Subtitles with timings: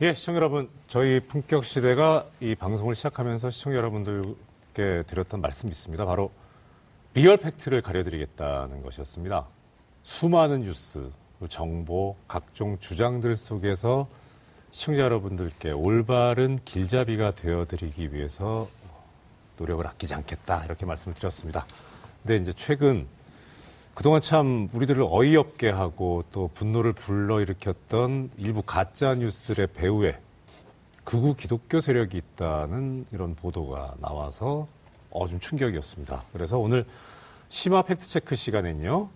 [0.00, 6.04] 예, 시청자 여러분, 저희 품격 시대가 이 방송을 시작하면서 시청자 여러분들께 드렸던 말씀이 있습니다.
[6.04, 6.32] 바로
[7.14, 9.46] real fact를 가려드리겠다는 것이었습니다.
[10.02, 11.12] 수많은 뉴스,
[11.48, 14.08] 정보, 각종 주장들 속에서
[14.72, 18.68] 시청자 여러분들께 올바른 길잡이가 되어드리기 위해서
[19.58, 21.68] 노력을 아끼지 않겠다 이렇게 말씀을 드렸습니다.
[22.24, 23.06] 근데 이제 최근
[23.94, 30.18] 그동안 참 우리들을 어이없게 하고 또 분노를 불러일으켰던 일부 가짜 뉴스들의 배후에
[31.04, 34.66] 극우 기독교 세력이 있다는 이런 보도가 나와서
[35.10, 36.24] 어, 좀 충격이었습니다.
[36.32, 36.84] 그래서 오늘
[37.48, 39.08] 심화 팩트체크 시간엔요,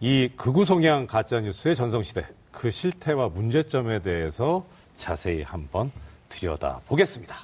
[0.00, 5.90] 이 극우 성향 가짜 뉴스의 전성시대, 그 실태와 문제점에 대해서 자세히 한번
[6.28, 7.36] 들여다 보겠습니다.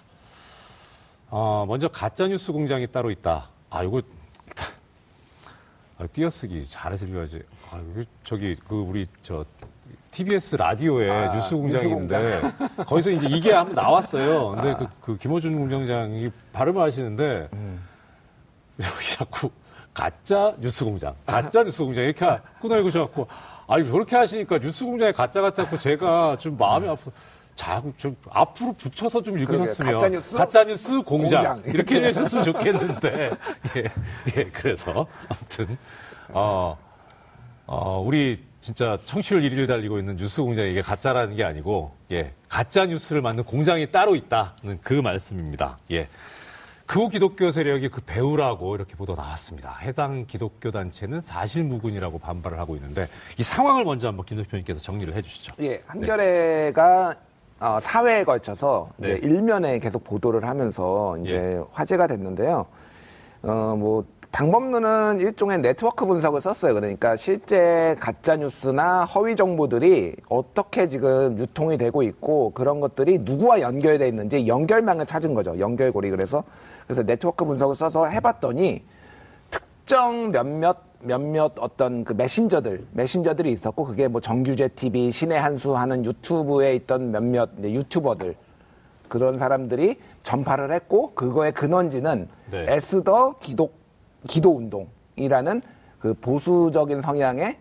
[1.31, 3.49] 어, 먼저 가짜 뉴스 공장이 따로 있다.
[3.71, 4.03] 아, 이거
[5.99, 7.43] 아, 띄어쓰기 잘하시려야지.
[7.71, 7.81] 아,
[8.25, 9.45] 저기 그 우리 저
[10.11, 11.55] TBS 라디오에 아, 뉴스
[11.87, 12.41] 있는데
[12.87, 14.51] 거기서 이제 이게 한번 나왔어요.
[14.51, 17.49] 근데 그, 그 김호준 공장장이 발음을 하시는데
[18.81, 19.51] 여기 자꾸
[19.95, 23.27] 가짜 뉴스 공장, 가짜 뉴스 공장 이렇게 끊어읽으셔갖고
[23.67, 27.11] 아니 저렇게 하시니까 뉴스 공장에 가짜 같았고 제가 좀 마음이 아프.
[27.57, 30.37] 자꾸 좀 앞으로 붙여서 좀 읽으셨으면 가짜 뉴스?
[30.37, 31.75] 가짜 뉴스 공장, 공장.
[31.75, 33.31] 이렇게 해주셨으면 좋겠는데
[33.77, 33.85] 예,
[34.37, 35.77] 예 그래서 아무튼
[36.29, 36.79] 어,
[37.67, 42.85] 어 우리 진짜 청취율 1위를 달리고 있는 뉴스 공장이 이게 가짜라는 게 아니고 예 가짜
[42.85, 46.09] 뉴스를 만든 공장이 따로 있다는 그 말씀입니다 예.
[46.85, 49.77] 그 기독교 세력이 그 배우라고 이렇게 보도 나왔습니다.
[49.83, 55.55] 해당 기독교 단체는 사실무근이라고 반발을 하고 있는데 이 상황을 먼저 한번 김 대표님께서 정리를 해주시죠.
[55.63, 57.17] 예, 한겨레가
[57.61, 59.13] 어, 사회에 걸쳐서 네.
[59.13, 61.65] 이제 일면에 계속 보도를 하면서 이제 예.
[61.73, 62.67] 화제가 됐는데요.
[63.43, 66.75] 어, 뭐, 방법론은 일종의 네트워크 분석을 썼어요.
[66.75, 74.47] 그러니까 실제 가짜뉴스나 허위 정보들이 어떻게 지금 유통이 되고 있고 그런 것들이 누구와 연결되어 있는지
[74.47, 75.59] 연결망을 찾은 거죠.
[75.59, 76.11] 연결고리.
[76.11, 76.45] 그래서,
[76.87, 78.83] 그래서 네트워크 분석을 써서 해봤더니
[79.49, 80.77] 특정 몇몇
[81.07, 87.13] 몇몇 어떤 그 메신저들 메신저들이 있었고 그게 뭐 정규재 TV 신의 한수 하는 유튜브에 있던
[87.13, 88.35] 몇몇 유튜버들
[89.09, 92.67] 그런 사람들이 전파를 했고 그거의 근원지는 네.
[92.69, 93.75] 에스더 기독
[94.27, 95.63] 기도 운동이라는
[96.01, 97.57] 그 보수적인 성향의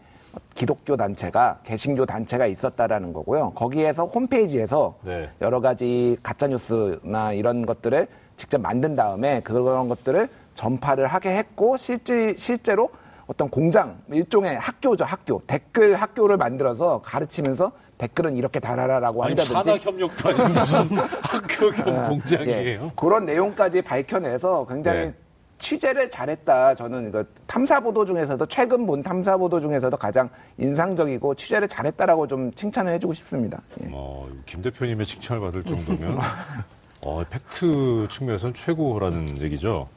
[0.54, 3.52] 기독교 단체가 개신교 단체가 있었다라는 거고요.
[3.52, 5.30] 거기에서 홈페이지에서 네.
[5.42, 12.34] 여러 가지 가짜 뉴스나 이런 것들을 직접 만든 다음에 그런 것들을 전파를 하게 했고 실제
[12.38, 12.90] 실제로
[13.28, 19.78] 어떤 공장 일종의 학교죠 학교 댓글 학교를 만들어서 가르치면서 댓글은 이렇게 달아라라고 아니 한다든지 산하
[19.78, 22.84] 협력도 아니고 무슨 학교 겸 공장이에요.
[22.84, 25.14] 예, 그런 내용까지 밝혀내서 굉장히 네.
[25.58, 26.75] 취재를 잘했다.
[26.75, 32.52] 저는 이거 탐사 보도 중에서도 최근 본 탐사 보도 중에서도 가장 인상적이고 취재를 잘했다라고 좀
[32.53, 33.62] 칭찬을 해주고 싶습니다.
[33.81, 33.90] 예.
[33.94, 36.19] 어, 김 대표님의 칭찬을 받을 정도면
[37.06, 39.88] 어, 팩트 측면에서는 최고라는 얘기죠.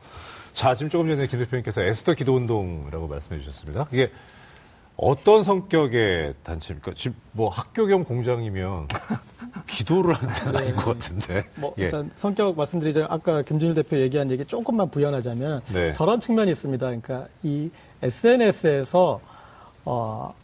[0.52, 3.84] 자, 지금 조금 전에 김 대표님께서 에스더 기도 운동이라고 말씀해 주셨습니다.
[3.84, 4.10] 그게
[4.96, 6.92] 어떤 성격의 단체입니까?
[6.96, 8.88] 지금 뭐 학교 겸 공장이면
[9.68, 11.44] 기도를 데는 아닐 것 같은데.
[11.54, 11.84] 뭐 예.
[11.84, 15.92] 일단 성격 말씀드리자면 아까 김준일 대표 얘기한 얘기 조금만 부연하자면 네.
[15.92, 16.84] 저런 측면이 있습니다.
[16.84, 17.70] 그러니까 이
[18.02, 19.20] SNS에서
[19.84, 20.34] 어,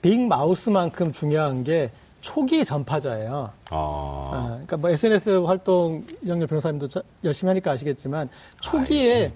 [0.00, 3.50] 빅 마우스만큼 중요한 게 초기 전파자예요.
[3.70, 8.28] 아, 아, 그러니까 뭐 SNS 활동 이정렬 변호사님도 자- 열심히 하니까 아시겠지만
[8.60, 9.32] 초기에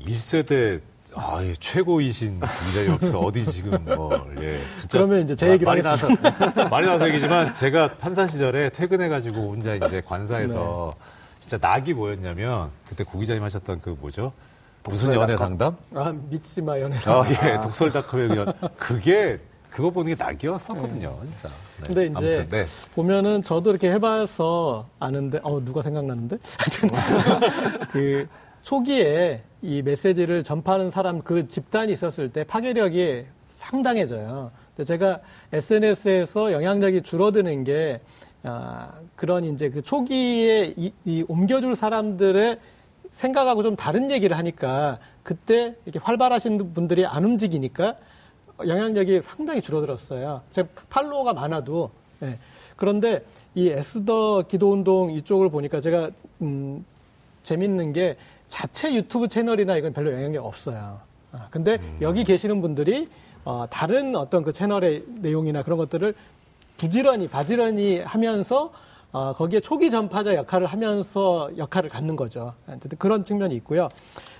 [0.00, 0.80] 1세대
[1.16, 4.58] 아, 예, 최고이신 분자이 없어 어디 지금 뭐 예.
[4.80, 6.08] 진짜 그러면 이제 제 얘기를 말이 나서
[6.70, 11.04] 말이 나서 얘기지만 제가 판사 시절에 퇴근해가지고 혼자 이제 관사에서 네.
[11.40, 14.32] 진짜 낙이 뭐였냐면 그때 고 기자님 하셨던 그 뭐죠
[14.86, 15.14] 무슨.
[15.14, 15.76] 연애 상담?
[15.94, 17.10] 아, 믿지마 연애사.
[17.12, 19.38] 아, 예, 독설닷컴의 그냥 그게
[19.74, 21.48] 그거 보는 게 낙이었었거든요, 진짜.
[21.80, 21.86] 네.
[21.86, 22.64] 근데 이제 아무튼, 네.
[22.94, 26.38] 보면은 저도 이렇게 해봐서 아는데, 어, 누가 생각났는데?
[26.56, 28.28] 하여튼, 그,
[28.62, 34.52] 초기에 이 메시지를 전파하는 사람 그 집단이 있었을 때 파괴력이 상당해져요.
[34.76, 35.20] 근데 제가
[35.52, 38.00] SNS에서 영향력이 줄어드는 게,
[38.44, 42.60] 아, 그런 이제 그 초기에 이, 이 옮겨줄 사람들의
[43.10, 47.96] 생각하고 좀 다른 얘기를 하니까 그때 이렇게 활발하신 분들이 안 움직이니까
[48.66, 50.42] 영향력이 상당히 줄어들었어요.
[50.50, 51.90] 제 팔로워가 많아도.
[52.22, 52.38] 예.
[52.76, 53.24] 그런데
[53.54, 56.10] 이 에스더 기도운동 이쪽을 보니까 제가
[56.42, 56.84] 음,
[57.42, 58.16] 재밌는 게
[58.48, 61.00] 자체 유튜브 채널이나 이건 별로 영향력 없어요.
[61.32, 63.06] 아, 근데 여기 계시는 분들이
[63.44, 66.14] 어, 다른 어떤 그 채널의 내용이나 그런 것들을
[66.76, 68.72] 부지런히 바지런히 하면서
[69.14, 72.52] 어, 거기에 초기 전파자 역할을 하면서 역할을 갖는 거죠.
[72.66, 73.86] 어쨌든 그런 측면이 있고요.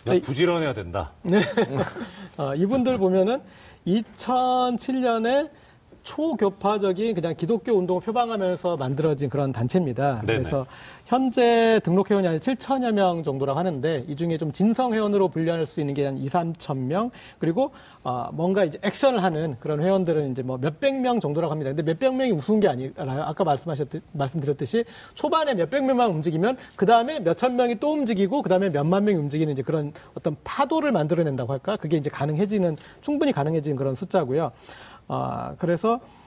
[0.03, 1.13] 그냥 부지런해야 된다.
[1.23, 1.39] 네.
[2.37, 3.41] 어, 이분들 보면은
[3.87, 5.49] 2007년에
[6.03, 10.23] 초교파적인 그냥 기독교 운동을 표방하면서 만들어진 그런 단체입니다.
[10.27, 10.39] 네네.
[10.41, 10.67] 그래서
[11.07, 15.81] 현재 등록 회원이 한 7천여 명 정도라고 하는데 이 중에 좀 진성 회원으로 분류할 수
[15.81, 17.71] 있는 게 한 2, 3천 명 그리고
[18.03, 21.71] 어, 뭔가 이제 액션을 하는 그런 회원들은 이제 뭐 몇백 명 정도라고 합니다.
[21.71, 23.23] 근데 몇백 명이 우스운 게 아니라요.
[23.23, 24.85] 아까 말씀하셨듯 말씀드렸듯이
[25.15, 29.53] 초반에 몇백 명만 움직이면 그 다음에 몇천 명이 또 움직이고 그 다음에 몇만 명이 움직이는
[29.53, 31.77] 이제 그런 어떤 파도를 만들어낸다고 할까?
[31.77, 34.53] 그게 이제 가능해지는 충분히 가능해지는 그런 숫자고요.
[35.09, 36.24] 아, 그래서 아,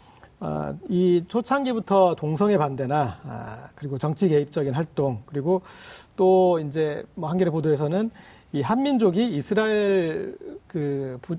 [0.90, 5.62] 이 초창기부터 동성애 반대나 아, 그리고 정치 개입적인 활동 그리고
[6.16, 8.12] 또 이제 뭐 한겨레 보도에서는
[8.54, 10.38] 이 한민족이 이스라엘
[10.68, 11.38] 그 부,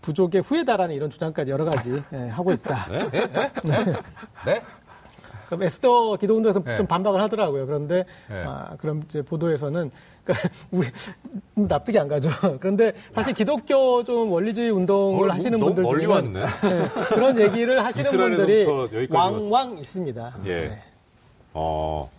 [0.00, 2.86] 부족의 후예다라는 이런 주장까지 여러 가지 예, 하고 있다.
[4.46, 4.62] 네?
[5.46, 6.76] 그럼 에스더 기도 운동에서 네.
[6.76, 7.66] 좀 반박을 하더라고요.
[7.66, 8.44] 그런데 네.
[8.46, 9.90] 아, 그럼 이제 보도에서는
[10.30, 10.86] 그러니까 우리
[11.54, 12.30] 납득이 안 가죠.
[12.60, 16.46] 그런데 사실 기독교 좀 원리주의 운동을 오늘 하시는 분들 멀리 중에는 왔네.
[16.62, 18.66] 네, 그런 얘기를 하시는 분들이
[19.10, 20.36] 왕왕 있습니다.
[20.46, 20.68] 예.
[20.68, 20.82] 네.
[21.52, 22.10] 어,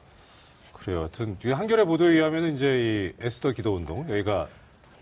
[0.73, 0.99] 그래요.
[0.99, 4.47] 하여튼, 이 한겨레 보도에 의하면 이제 이 에스더 기도 운동, 여기가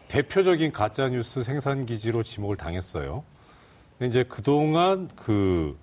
[0.07, 3.23] 대표적인 가짜 뉴스 생산 기지로 지목을 당했어요.
[3.97, 5.77] 근데 이제 그동안 그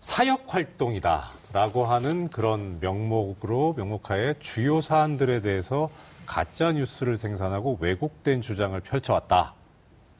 [0.00, 5.90] 사역 활동이다라고 하는 그런 명목으로, 명목하에 주요 사안들에 대해서
[6.30, 9.52] 가짜 뉴스를 생산하고 왜곡된 주장을 펼쳐왔다.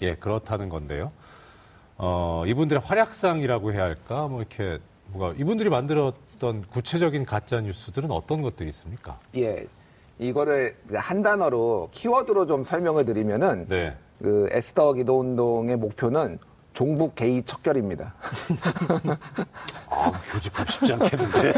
[0.02, 1.12] 예, 그렇다는 건데요.
[1.98, 4.26] 어, 이분들의 활약상이라고 해야 할까?
[4.26, 4.80] 뭐 이렇게
[5.12, 9.20] 뭐가 이분들이 만들었던 구체적인 가짜 뉴스들은 어떤 것들이 있습니까?
[9.36, 9.64] 예.
[10.18, 13.96] 이거를 한 단어로 키워드로 좀 설명을 드리면은 네.
[14.18, 16.40] 그 에스더 기도 운동의 목표는
[16.72, 18.14] 종북 게이 척결입니다.
[19.90, 21.52] 아, 교집합 쉽지 않겠는데.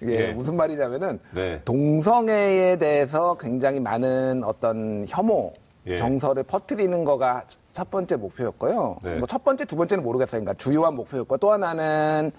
[0.00, 0.32] 이게 예.
[0.32, 1.60] 무슨 말이냐면은 네.
[1.64, 5.52] 동성애에 대해서 굉장히 많은 어떤 혐오
[5.86, 5.96] 예.
[5.96, 8.98] 정서를 퍼뜨리는 거가 첫 번째 목표였고요.
[9.02, 9.16] 네.
[9.16, 10.40] 뭐첫 번째, 두 번째는 모르겠어요.
[10.40, 12.30] 그러니까 주요한 목표였고 또 하나는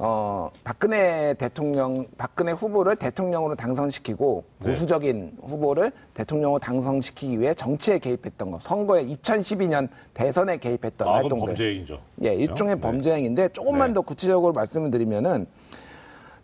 [0.00, 4.68] 어 박근혜 대통령 박근혜 후보를 대통령으로 당선시키고 네.
[4.68, 8.60] 보수적인 후보를 대통령으로 당선시키기 위해 정치에 개입했던 거.
[8.60, 11.46] 선거에 2012년 대선에 개입했던 아, 활동들.
[11.48, 11.98] 범죄 행위죠.
[12.22, 12.80] 예, 일종의 네.
[12.80, 13.94] 범죄 행위인데 조금만 네.
[13.94, 15.46] 더 구체적으로 말씀을 드리면은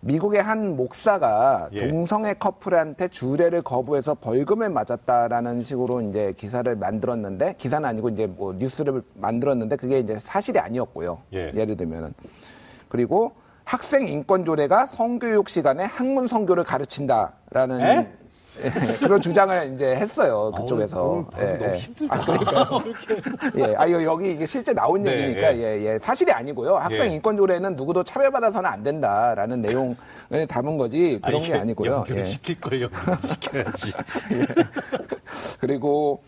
[0.00, 1.88] 미국의 한 목사가 예.
[1.88, 9.00] 동성애 커플한테 주례를 거부해서 벌금을 맞았다라는 식으로 이제 기사를 만들었는데 기사는 아니고 이제 뭐 뉴스를
[9.14, 11.20] 만들었는데 그게 이제 사실이 아니었고요.
[11.34, 11.52] 예.
[11.54, 12.12] 예를 들면은
[12.88, 13.32] 그리고
[13.64, 18.08] 학생 인권 조례가 성교육 시간에 학문 성교를 가르친다라는 에?
[18.62, 21.02] 예, 그런 주장을 이제 했어요 그쪽에서.
[21.02, 22.14] 오늘 발음 너무 힘들다.
[22.14, 22.84] 아, 그러니까요.
[23.58, 25.60] 예, 아 이거 여기 이게 실제 나온 네, 얘기니까 예.
[25.60, 26.76] 예, 예, 사실이 아니고요.
[26.76, 27.14] 학생 예.
[27.16, 29.96] 인권 조례는 누구도 차별받아서는 안 된다라는 내용을
[30.48, 31.92] 담은 거지 그런 아니, 게 아니고요.
[31.92, 32.22] 연결을 예.
[32.22, 33.92] 시킬 걸 연결 시켜야지.
[35.58, 36.22] 그리고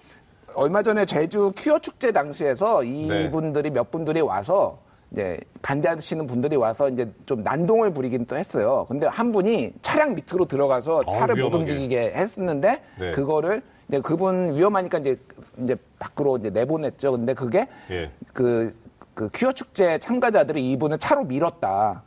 [0.54, 3.24] 얼마 전에 제주 퀴어 축제 당시에서 네.
[3.24, 4.78] 이분들이 몇 분들이 와서
[5.12, 8.86] 이제 반대하시는 분들이 와서 이제 좀 난동을 부리긴 또 했어요.
[8.88, 11.60] 근데 한 분이 차량 밑으로 들어가서 어, 차를 못 위험하게.
[11.60, 13.10] 움직이게 했었는데 네.
[13.12, 15.18] 그거를 이제 그분 위험하니까 이제
[15.62, 17.12] 이제 밖으로 이제 내보냈죠.
[17.12, 18.10] 근데 그게 예.
[18.32, 18.74] 그,
[19.14, 22.02] 그 퀴어 축제 참가자들이 이분을 차로 밀었다.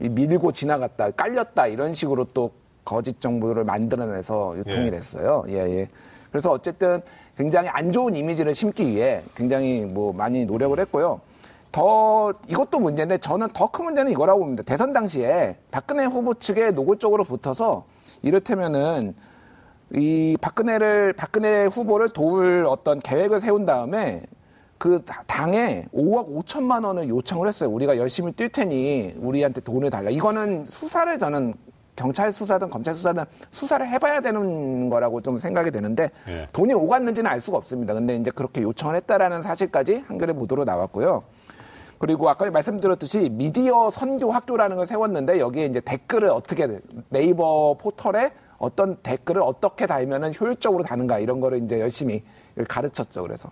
[0.00, 2.52] 이 밀고 지나갔다, 깔렸다, 이런 식으로 또
[2.84, 4.90] 거짓 정보를 만들어내서 유통이 예.
[4.90, 5.44] 됐어요.
[5.48, 5.88] 예, 예.
[6.30, 7.02] 그래서 어쨌든
[7.36, 11.20] 굉장히 안 좋은 이미지를 심기 위해 굉장히 뭐 많이 노력을 했고요.
[11.72, 14.62] 더, 이것도 문제인데 저는 더 큰 문제는 이거라고 봅니다.
[14.62, 17.84] 대선 당시에 박근혜 후보 측에 노골적으로 붙어서
[18.22, 19.14] 이를테면은
[19.94, 24.22] 이 박근혜를 박근혜 후보를 도울 어떤 계획을 세운 다음에
[24.78, 27.70] 그 다- 당에 5억 5천만 원을 요청을 했어요.
[27.70, 30.10] 우리가 열심히 뛸 테니 우리한테 돈을 달라.
[30.10, 31.54] 이거는 수사를 저는
[31.96, 36.46] 경찰 수사든 검찰 수사든 수사를 해봐야 되는 거라고 좀 생각이 되는데 예.
[36.52, 37.92] 돈이 오갔는지는 알 수가 없습니다.
[37.92, 41.24] 근데 이제 그렇게 요청을 했다라는 사실까지 한겨레 보도로 나왔고요.
[41.98, 48.96] 그리고 아까 말씀드렸듯이 미디어 선교 학교라는 걸 세웠는데 여기에 이제 댓글을 어떻게 네이버 포털에 어떤
[48.96, 52.22] 댓글을 어떻게 달면은 효율적으로 다는가 이런 거를 이제 열심히
[52.68, 53.22] 가르쳤죠.
[53.22, 53.50] 그래서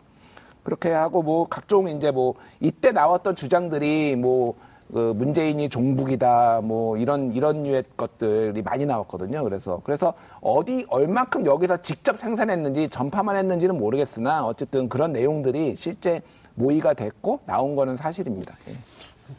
[0.62, 4.54] 그렇게 하고 뭐 각종 이제 뭐 이때 나왔던 주장들이 뭐
[4.92, 9.42] 그 문재인이 종북이다 뭐 이런 이런 류의 것들이 많이 나왔거든요.
[9.42, 16.22] 그래서 그래서 어디 얼만큼 여기서 직접 생산했는지 전파만 했는지는 모르겠으나 어쨌든 그런 내용들이 실제
[16.56, 18.56] 모의가 됐고 나온 거는 사실입니다.
[18.68, 18.76] 예.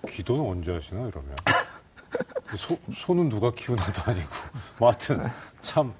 [0.09, 1.35] 기도는 언제 하시나 이러면
[2.57, 4.29] 소, 소는 누가 키우나도 아니고
[4.79, 5.25] 뭐 하여튼
[5.61, 5.93] 참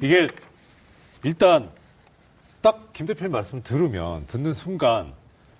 [0.00, 0.28] 이게
[1.22, 1.70] 일단
[2.62, 5.12] 딱 김 대표님 말씀 들으면 듣는 순간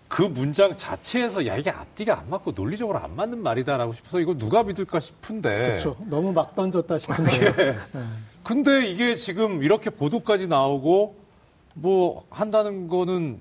[0.08, 4.62] 그 문장 자체에서 야 이게 앞뒤가 안 맞고 논리적으로 안 맞는 말이다라고 싶어서 이거 누가
[4.62, 5.96] 믿을까 싶은데 그렇죠.
[6.06, 7.76] 너무 막 던졌다 싶은데.
[8.42, 11.16] 근데 이게 지금 이렇게 보도까지 나오고
[11.74, 13.40] 뭐 한다는 거는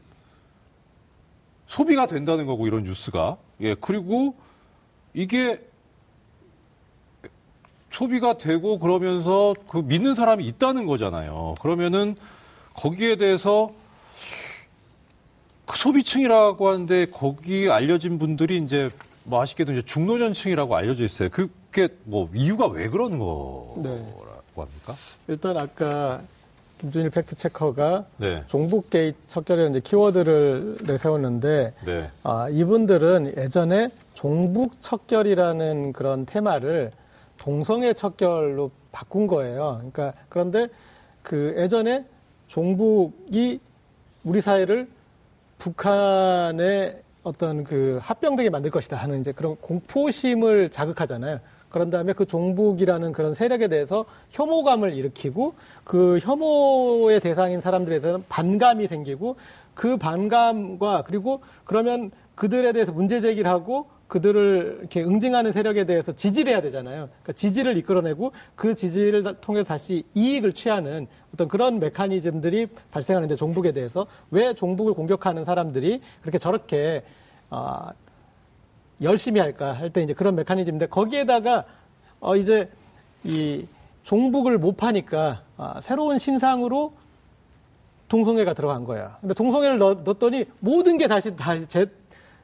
[1.67, 4.35] 소비가 된다는 거고 이런 뉴스가 예 그리고
[5.13, 5.61] 이게
[7.91, 11.55] 소비가 되고 그러면서 그 믿는 사람이 있다는 거잖아요.
[11.61, 12.15] 그러면은
[12.73, 13.71] 거기에 대해서
[15.65, 18.89] 그 소비층이라고 하는데 거기 알려진 분들이 이제
[19.23, 21.29] 뭐 아쉽게도 이제 중노년층이라고 알려져 있어요.
[21.29, 23.89] 그게 뭐 이유가 왜 그런 거라고 네.
[24.55, 24.93] 합니까?
[25.27, 26.21] 일단 아까
[26.79, 28.43] 김준일 fact checker가 네.
[28.47, 32.11] 종북 게이 척결이라는 이제 키워드를 내세웠는데 네.
[32.23, 36.91] 아, 이분들은 예전에 종북 척결이라는 그런 테마를
[37.37, 39.75] 동성애 척결로 바꾼 거예요.
[39.77, 40.67] 그러니까 그런데
[41.21, 42.05] 그 예전에
[42.47, 43.59] 종북이
[44.23, 44.87] 우리 사회를
[45.57, 51.39] 북한의 어떤 그 합병되게 만들 것이다 하는 이제 그런 공포심을 자극하잖아요.
[51.75, 58.87] 그런 다음에 그 종북이라는 그런 세력에 대해서 혐오감을 일으키고 그 혐오의 대상인 사람들에 대해서는 반감이
[58.87, 59.35] 생기고
[59.73, 66.53] 그 반감과 그리고 그러면 그들에 대해서 문제 제기를 하고 그들을 이렇게 응징하는 세력에 대해서 지지를
[66.53, 67.09] 해야 되잖아요.
[67.09, 73.73] 그러니까 지지를 이끌어내고 그 지지를 다- 통해서 다시 이익을 취하는 어떤 그런 메커니즘들이 발생하는데 종북에
[73.73, 77.03] 대해서 왜 종북을 공격하는 사람들이 그렇게 저렇게
[77.49, 77.91] 아,
[79.01, 81.65] 열심히 할까 할 때 이제 그런 메커니즘인데 거기에다가
[82.19, 82.69] 어 이제
[83.23, 83.65] 이
[84.03, 86.93] 종북을 못 파니까 아, 새로운 신상으로
[88.07, 89.17] 동성애가 들어간 거야.
[89.19, 91.87] 근데 동성애를 넣, 넣었더니 모든 게 다시 다시 재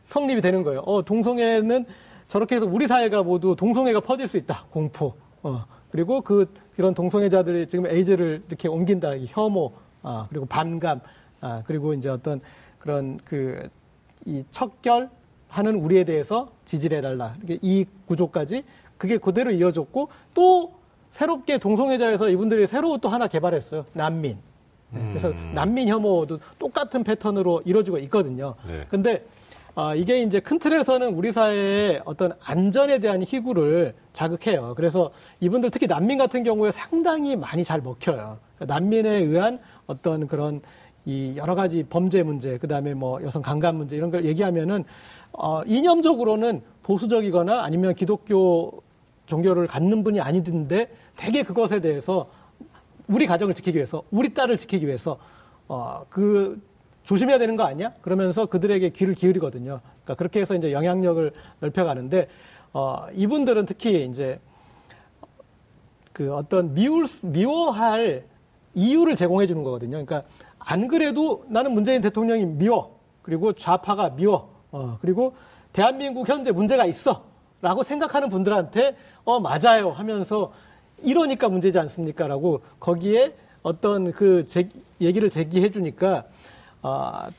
[0.05, 0.81] 성립이 되는 거예요.
[0.81, 1.85] 어, 동성애는
[2.27, 4.65] 저렇게 해서 우리 사회가 모두 동성애가 퍼질 수 있다.
[4.71, 5.13] 공포.
[5.43, 9.15] 어, 그리고 그 그런 동성애자들이 지금 에이즈를 이렇게 옮긴다.
[9.15, 10.99] 이 혐오, 아, 그리고 반감,
[11.41, 12.41] 아, 그리고 이제 어떤
[12.79, 13.69] 그런 그
[14.25, 15.09] 이 척결
[15.51, 17.35] 하는 우리에 대해서 지지를 해달라.
[17.61, 18.63] 이 구조까지
[18.97, 20.71] 그게 그대로 이어졌고 또
[21.11, 23.85] 새롭게 동성애자에서 이분들이 새로 또 하나 개발했어요.
[23.91, 24.37] 난민.
[24.91, 28.55] 네, 그래서 난민 혐오도 똑같은 패턴으로 이루어지고 있거든요.
[28.65, 28.85] 네.
[28.89, 29.25] 근데
[29.75, 34.73] 아, 이게 이제 큰 틀에서는 우리 사회의 어떤 안전에 대한 희구를 자극해요.
[34.75, 38.37] 그래서 이분들 특히 난민 같은 경우에 상당히 많이 잘 먹혀요.
[38.57, 40.61] 그러니까 난민에 의한 어떤 그런
[41.05, 44.83] 이 여러 가지 범죄 문제, 그 다음에 뭐 여성 강간 문제 이런 걸 얘기하면은
[45.33, 48.81] 어, 이념적으로는 보수적이거나 아니면 기독교
[49.25, 52.29] 종교를 갖는 분이 아니던데 대개 그것에 대해서
[53.07, 55.17] 우리 가정을 지키기 위해서, 우리 딸을 지키기 위해서,
[55.67, 56.61] 어, 그,
[57.03, 57.93] 조심해야 되는 거 아니야?
[58.01, 59.81] 그러면서 그들에게 귀를 기울이거든요.
[59.83, 62.27] 그러니까 그렇게 해서 이제 영향력을 넓혀가는데,
[62.73, 64.39] 어, 이분들은 특히 이제
[66.13, 68.25] 그 어떤 미울, 수- 미워할
[68.75, 70.03] 이유를 제공해 주는 거거든요.
[70.05, 70.23] 그러니까
[70.59, 72.99] 안 그래도 나는 문재인 대통령이 미워.
[73.23, 74.49] 그리고 좌파가 미워.
[74.71, 75.33] 어, 그리고
[75.73, 77.31] 대한민국 현재 문제가 있어.
[77.61, 80.51] 라고 생각하는 분들한테 어, 맞아요 하면서
[81.03, 82.27] 이러니까 문제지 않습니까?
[82.27, 84.67] 라고 거기에 어떤 그 제,
[84.99, 86.25] 얘기를 제기해 주니까
[86.81, 87.29] 아,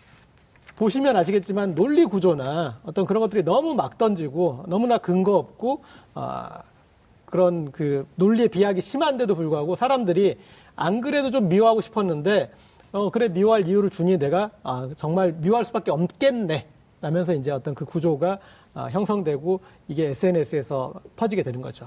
[0.77, 5.83] 보시면 아시겠지만 논리 구조나 어떤 그런 것들이 너무 막 던지고 너무나 근거 없고
[6.15, 6.62] 아,
[7.27, 10.39] 그런 그 논리의 비약이 심한데도 불구하고 사람들이
[10.77, 12.53] 안 그래도 좀 미워하고 싶었는데
[12.93, 16.67] 어 그래 미워할 이유를 주니 내가 아 정말 미워할 수밖에 없겠네
[17.03, 18.39] 라면서 이제 어떤 그 구조가
[18.75, 21.87] 아, 형성되고 이게 SNS에서 퍼지게 되는 거죠.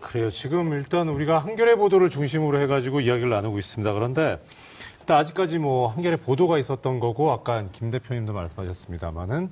[0.00, 0.30] 그래요.
[0.30, 3.92] 지금 일단 우리가 한겨레 보도를 중심으로 해가지고 이야기를 나누고 있습니다.
[3.92, 4.42] 그런데
[5.00, 9.50] 일단 아직까지 뭐 한겨레 보도가 있었던 거고 아까 김 대표님도 말씀하셨습니다만은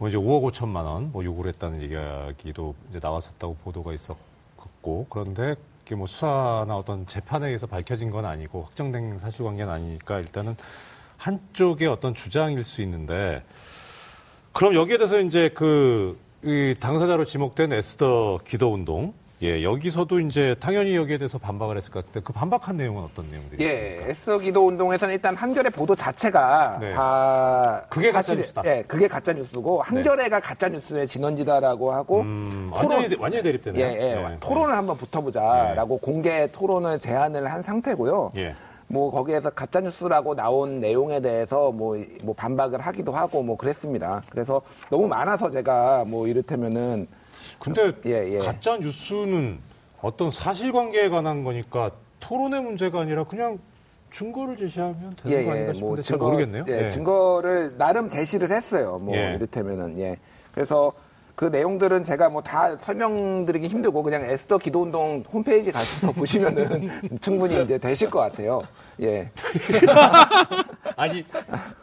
[0.00, 5.94] 뭐 이제 5억 5천만 원 뭐 요구를 했다는 이야기도 이제 나왔었다고 보도가 있었고 그런데 그게
[5.94, 10.56] 뭐 수사나 어떤 재판에 의해서 밝혀진 건 아니고 확정된 사실관계는 아니니까 일단은
[11.18, 13.42] 한쪽의 어떤 주장일 수 있는데
[14.52, 19.12] 그럼 여기에 대해서 이제 그, 이 당사자로 지목된 에스더 기도 운동.
[19.42, 23.62] 예, 여기서도 이제 당연히 여기에 대해서 반박을 했을 것 같은데 그 반박한 내용은 어떤 내용들이
[23.62, 24.08] 예, 있습니까?
[24.08, 26.90] 애써 기도 운동에서는 일단 한겨레 보도 자체가 네.
[26.92, 28.62] 다 그게 가짜 뉴스다.
[28.64, 33.84] 예, 그게 가짜 뉴스고 한겨레가 가짜 뉴스의 진원지다라고 하고 음, 토론- 완전히, 대- 완전히 대립되네요.
[33.86, 34.36] 예, 예, 네.
[34.40, 38.32] 토론을 한번 붙어보자라고 공개 토론을 제안을 한 상태고요.
[38.38, 38.54] 예.
[38.88, 44.22] 뭐 거기에서 가짜 뉴스라고 나온 내용에 대해서 뭐, 뭐 반박을 하기도 하고 뭐 그랬습니다.
[44.30, 47.08] 그래서 너무 많아서 제가 뭐 이를테면은
[47.58, 48.38] 근데 예, 예.
[48.38, 49.58] 가짜 뉴스는
[50.02, 51.90] 어떤 사실관계에 관한 거니까
[52.20, 53.58] 토론의 문제가 아니라 그냥
[54.12, 56.64] 증거를 제시하면 되는 거 아닌가 싶은데 잘 모르겠네요.
[56.68, 56.88] 예, 예.
[56.88, 58.98] 증거를 나름 제시를 했어요.
[58.98, 59.34] 뭐 예.
[59.34, 60.16] 이를테면은 예.
[60.54, 60.92] 그래서
[61.36, 66.90] 그 내용들은 제가 뭐 다 설명드리기 힘들고 그냥 에스더 기도운동 홈페이지 가셔서 보시면은
[67.20, 68.62] 충분히 이제 되실 것 같아요.
[69.02, 69.30] 예.
[70.96, 71.24] 아니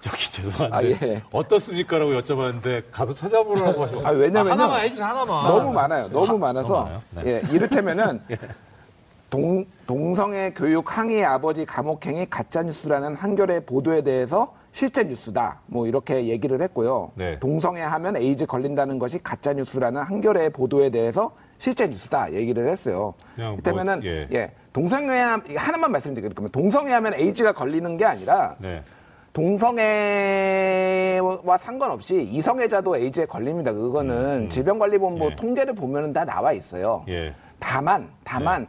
[0.02, 1.22] 저기 죄송한데 아, 예.
[1.32, 4.02] 어떻습니까라고 여쭤봤는데 가서 찾아보라고 하셔.
[4.04, 4.52] 아, 왜냐면요.
[4.52, 5.46] 하나만 해주세요 하나만.
[5.48, 6.08] 너무 많아요.
[6.10, 6.90] 너무 많아서.
[7.12, 7.22] 네.
[7.26, 8.22] 예, 이를테면은
[9.30, 15.62] 동, 동성애 교육 항의 아버지 감옥행위 가짜뉴스라는 한겨레 보도에 대해서 실제 뉴스다.
[15.68, 17.12] 뭐 이렇게 얘기를 했고요.
[17.14, 17.40] 네.
[17.40, 23.14] 동성애 하면 에이즈 걸린다는 것이 가짜 뉴스라는 한겨레 보도에 대해서 실제 뉴스다 얘기를 했어요.
[23.36, 24.28] 그냥 뭐, 그렇다면은 예.
[24.34, 24.52] 예.
[24.74, 25.20] 동성애
[25.56, 26.32] 하나만 말씀드릴게요.
[26.34, 28.82] 그러면 동성애 하면 에이즈가 걸리는 게 아니라 네.
[29.32, 29.78] 동성애와
[31.60, 33.72] 상관없이 이성애자도 에이즈에 걸립니다.
[33.72, 35.36] 그거는 질병관리본부 예.
[35.36, 37.06] 통계를 보면 다 나와 있어요.
[37.10, 37.36] 예.
[37.60, 38.68] 다만, 다만 네.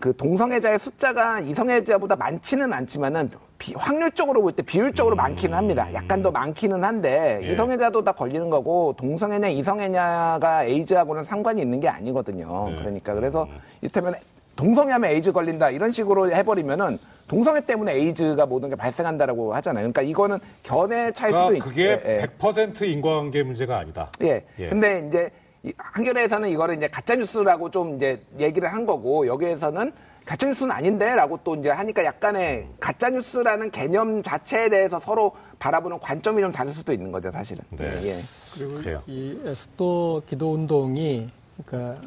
[0.00, 3.30] 그 동성애자의 숫자가 이성애자보다 많지는 않지만은
[3.64, 5.88] 비- 확률적으로 볼 때 비율적으로 많기는 합니다.
[5.94, 7.44] 약간 더 많기는 한데 음.
[7.48, 7.52] 예.
[7.52, 12.68] 이성애자도 다 걸리는 거고 동성애냐 이성애냐가 에이즈하고는 상관이 있는 게 아니거든요.
[12.70, 12.76] 네.
[12.76, 13.48] 그러니까 그래서
[13.80, 14.14] 이를테면
[14.56, 19.84] 동성애하면 에이즈 걸린다 이런 식으로 해버리면은 동성애 때문에 에이즈가 모든 게 발생한다라고 하잖아요.
[19.84, 22.26] 그러니까 이거는 견해 차일 수도 그러니까 있 그게 예, 예.
[22.38, 24.10] 100% 인과관계 문제가 아니다.
[24.22, 24.44] 예.
[24.58, 24.68] 예.
[24.68, 25.30] 근데 이제
[25.62, 29.90] 이 한겨레에서는 이거를 이제 가짜 뉴스라고 좀 이제 얘기를 한 거고 여기에서는
[30.24, 36.40] 가짜 뉴스는 아닌데라고 또 이제 하니까 약간의 가짜 뉴스라는 개념 자체에 대해서 서로 바라보는 관점이
[36.40, 37.62] 좀 다를 수도 있는 거죠, 사실은.
[37.70, 37.84] 네.
[38.04, 38.16] 예.
[38.54, 39.02] 그리고 그래요.
[39.06, 41.30] 이 에스도 기도 운동이
[41.66, 42.00] 그러니까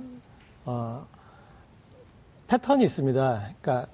[0.65, 1.05] 어,
[2.47, 3.49] 패턴이 있습니다.
[3.61, 3.87] 그러니까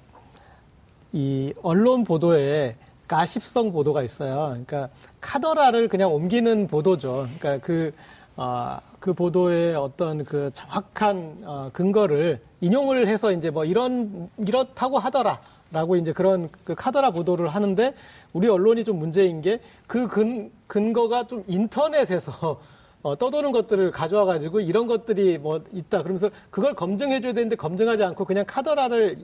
[1.12, 2.78] 이 언론 보도에
[3.08, 4.50] 가십성 보도가 있어요.
[4.50, 4.90] 그러니까
[5.22, 7.28] 카더라를 그냥 옮기는 보도죠.
[7.40, 7.94] 그러니까 그,
[8.36, 15.42] 어, 그 보도의 어떤 그 정확한 어, 근거를 인용을 해서 이제 뭐 이런 이렇다고 하더라.
[15.74, 17.94] 라고 이제 그런 그 카더라 보도를 하는데
[18.32, 22.62] 우리 언론이 좀 문제인 게 그 근, 근거가 좀 인터넷에서
[23.04, 28.06] 어, 떠도는 것들을 가져와 가지고 이런 것들이 뭐 있다 그러면서 그걸 검증해 줘야 되는데 검증하지
[28.06, 29.18] 않고 그냥 카더라를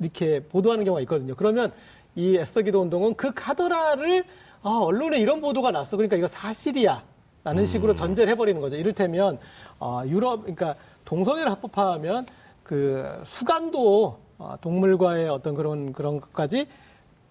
[0.00, 1.34] 이렇게 보도하는 경우가 있거든요.
[1.34, 1.70] 그러면
[2.14, 4.24] 이 에스더 기도 운동은 그 카더라를
[4.62, 5.98] 아, 언론에 이런 보도가 났어.
[5.98, 7.11] 그러니까 이거 사실이야.
[7.44, 8.76] 라는 식으로 전제를 해버리는 거죠.
[8.76, 9.38] 이를테면,
[9.80, 12.26] 어, 유럽, 그러니까 동성애를 합법화하면
[12.62, 16.66] 그 수간도 어, 동물과의 어떤 그런, 그런 것까지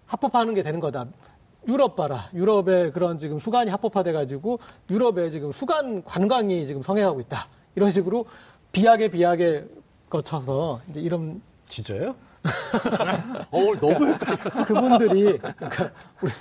[0.06, 1.08] 합법화하는 게 되는 거다.
[1.68, 2.30] 유럽 봐라.
[2.34, 7.48] 유럽의 그런 지금 수간이 합법화돼 가지고 유럽에 지금 수간 관광이 지금 성행하고 있다.
[7.76, 8.26] 이런 식으로
[8.72, 9.66] 비약에 비약에
[10.10, 12.16] 거쳐서 이제 이런 진짜예요?
[13.52, 14.18] 어, 오늘 너무
[14.66, 16.32] 그분들이 그러니까 우리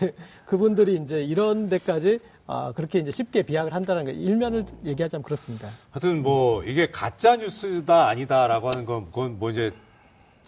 [0.47, 5.69] 그분들이 이제 이런 데까지 아, 그렇게 이제 쉽게 비약을 한다는 게 일면을 얘기하자면 그렇습니다.
[5.91, 9.71] 하여튼 뭐 이게 가짜 뉴스다 아니다라고 하는 건 그건 뭐 이제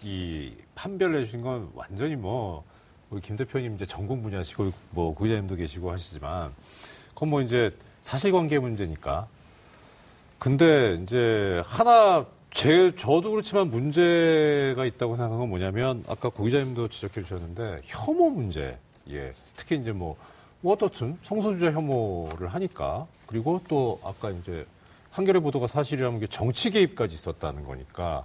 [0.01, 2.63] 이 판별을 해주신 건 완전히 뭐
[3.09, 6.51] 우리 김 대표님 이제 전공 분야시고 뭐 구기자님도 계시고 하시지만
[7.13, 9.27] 그건 뭐 이제 사실관계 문제니까.
[10.39, 17.23] 근데 이제 하나 제 저도 그렇지만 문제가 있다고 생각한 건 뭐냐면 아까 고 기자님도 지적해
[17.23, 18.77] 주셨는데 혐오 문제.
[19.09, 19.33] 예.
[19.55, 20.15] 특히 이제 뭐,
[20.61, 24.65] 뭐 어떻든 성소수자 혐오를 하니까 그리고 또 아까 이제
[25.11, 28.23] 한겨레 보도가 사실이라면 게 정치 개입까지 있었다는 거니까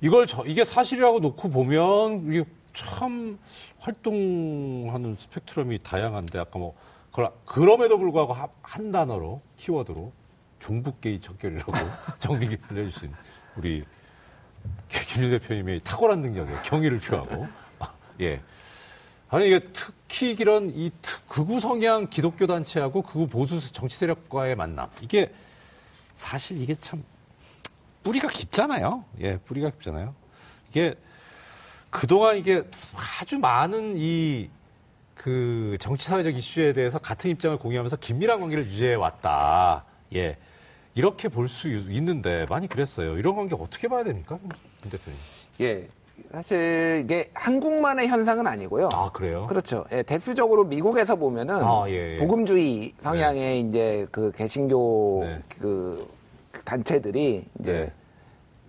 [0.00, 3.38] 이걸 저, 이게 사실이라고 놓고 보면 이게 참
[3.78, 6.74] 활동하는 스펙트럼이 다양한데 아까 뭐
[7.44, 10.12] 그럼에도 불구하고 하- 한 단어로 키워드로
[10.60, 11.72] 종북계의 척결이라고
[12.18, 13.12] 정리를 해주신
[13.56, 13.84] 우리
[14.88, 18.40] 김일 대표님의 탁월한 능력에 경의를 표하고 아, 예
[19.28, 24.88] 아니 이게 특히 이런 이 특- 극우 성향 기독교 단체하고 극우 보수 정치 세력과의 만남
[25.00, 25.32] 이게
[26.12, 27.04] 사실 이게 참
[28.02, 29.04] 뿌리가 깊잖아요.
[29.20, 30.14] 예, 뿌리가 깊잖아요.
[30.70, 30.94] 이게
[31.90, 32.64] 그동안 이게
[33.20, 34.48] 아주 많은 이
[35.18, 39.84] 그 정치 사회적 이슈에 대해서 같은 입장을 공유하면서 긴밀한 관계를 유지해 왔다.
[40.14, 40.38] 예.
[40.98, 43.16] 이렇게 볼 수 있는데 많이 그랬어요.
[43.18, 44.36] 이런 관계 어떻게 봐야 됩니까?
[44.82, 45.18] 김 대표님.
[45.60, 45.86] 예.
[46.32, 48.88] 사실 이게 한국만의 현상은 아니고요.
[48.92, 49.46] 아, 그래요?
[49.46, 49.84] 그렇죠.
[49.92, 52.16] 예, 대표적으로 미국에서 보면은 아, 예, 예.
[52.16, 55.40] 복음주의 성향의 이제 그 개신교 네.
[55.60, 56.08] 그
[56.64, 57.92] 단체들이 이제 네.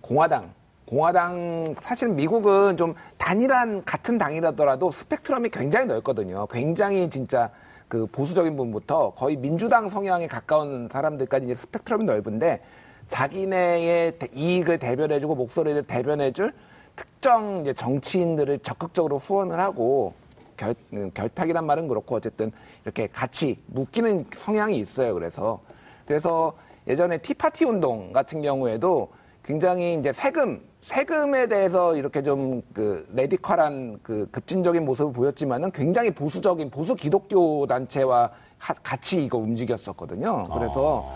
[0.00, 0.52] 공화당
[0.86, 6.46] 공화당 사실 미국은 좀 단일한 같은 당이라더라도 스펙트럼이 굉장히 넓거든요.
[6.46, 7.50] 굉장히 진짜
[7.90, 12.62] 그 보수적인 분부터 거의 민주당 성향에 가까운 사람들까지 이제 스펙트럼이 넓은데
[13.08, 16.52] 자기네의 대- 이익을 대변해주고 목소리를 대변해줄
[16.94, 20.14] 특정 이제 정치인들을 적극적으로 후원을 하고
[20.56, 22.52] 결, 음, 결탁이란 말은 그렇고 어쨌든
[22.84, 25.12] 이렇게 같이 묶이는 성향이 있어요.
[25.12, 25.58] 그래서
[26.06, 29.08] 그래서 예전에 티파티 운동 같은 경우에도
[29.44, 36.70] 굉장히 이제 세금 세금에 대해서 이렇게 좀 그 레디컬한 그 급진적인 모습을 보였지만은 굉장히 보수적인
[36.70, 40.46] 보수 기독교 단체와 하- 같이 이거 움직였었거든요.
[40.54, 41.10] 그래서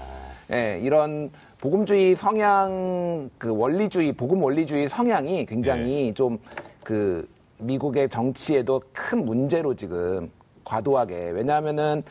[0.53, 7.27] 예, 이런 복음주의 성향, 그 원리주의, 복음 원리주의 성향이 굉장히 좀그
[7.59, 10.31] 미국의 정치에도 큰 문제로 지금
[10.65, 11.31] 과도하게.
[11.31, 12.03] 왜냐하면은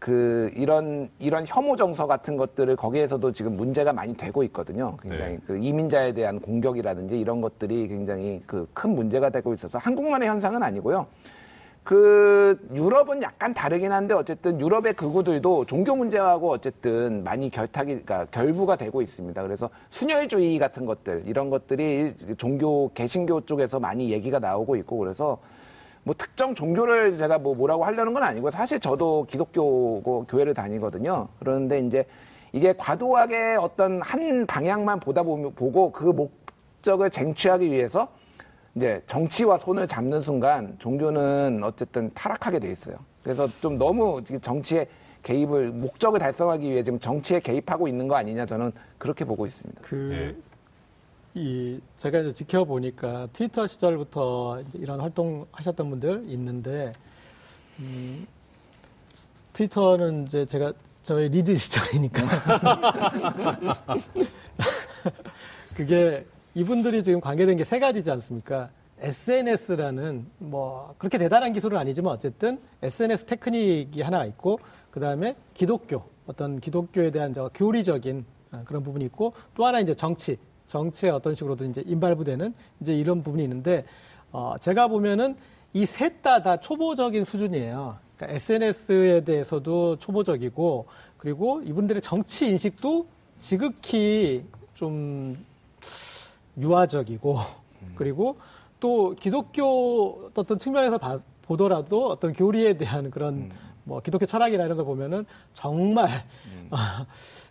[0.00, 4.96] 그 이런 이런 혐오 정서 같은 것들을 거기에서도 지금 문제가 많이 되고 있거든요.
[5.02, 5.38] 굉장히 네.
[5.46, 11.06] 그 이민자에 대한 공격이라든지 이런 것들이 굉장히 그 큰 문제가 되고 있어서 한국만의 현상은 아니고요.
[11.84, 18.76] 그 유럽은 약간 다르긴 한데 어쨌든 유럽의 극우들도 종교 문제하고 어쨌든 많이 결탁이 그러니까 결부가
[18.76, 19.42] 되고 있습니다.
[19.42, 25.38] 그래서 순혈주의 같은 것들 이런 것들이 종교 개신교 쪽에서 많이 얘기가 나오고 있고 그래서
[26.02, 31.28] 뭐 특정 종교를 제가 뭐 뭐라고 하려는 건 아니고 사실 저도 기독교고 교회를 다니거든요.
[31.38, 32.04] 그런데 이제
[32.52, 38.08] 이게 과도하게 어떤 한 방향만 보다 보면 보고 그 목적을 쟁취하기 위해서
[38.74, 42.96] 이제 정치와 손을 잡는 순간 종교는 어쨌든 타락하게 돼 있어요.
[43.22, 44.86] 그래서 좀 너무 지금 정치에
[45.22, 49.82] 개입을 목적을 달성하기 위해 지금 정치에 개입하고 있는 거 아니냐 저는 그렇게 보고 있습니다.
[49.84, 50.49] 그, 예.
[51.34, 56.92] 이, 제가 이제 지켜보니까 트위터 시절부터 이런 활동 하셨던 분들 있는데,
[57.78, 58.26] 음,
[59.52, 62.22] 트위터는 이제 제가 저희 리즈 시절이니까.
[65.76, 68.70] 그게 이분들이 지금 관계된 게 세 가지지 않습니까?
[68.98, 74.58] SNS라는 뭐 그렇게 대단한 기술은 아니지만 어쨌든 SNS 테크닉이 하나 있고
[74.90, 79.94] 그 다음에 기독교 어떤 기독교에 대한 저 교리적인 아, 그런 부분이 있고 또 하나 이제
[79.94, 80.36] 정치
[80.74, 83.84] 정치에 어떤 식으로든 이제 인발부되는 이제 이런 부분이 있는데
[84.30, 85.36] 어 제가 보면은
[85.72, 87.96] 이셋다다 초보적인 수준이에요.
[88.16, 90.86] 그러니까 SNS에 대해서도 초보적이고
[91.18, 93.06] 그리고 이분들의 정치 인식도
[93.36, 95.44] 지극히 좀
[96.56, 97.36] 유아적이고
[97.96, 98.36] 그리고
[98.78, 103.50] 또 기독교 어떤 측면에서 봐- 보더라도 어떤 교리에 대한 그런
[103.82, 106.08] 뭐 기독교 철학이나 이런 걸 보면은 정말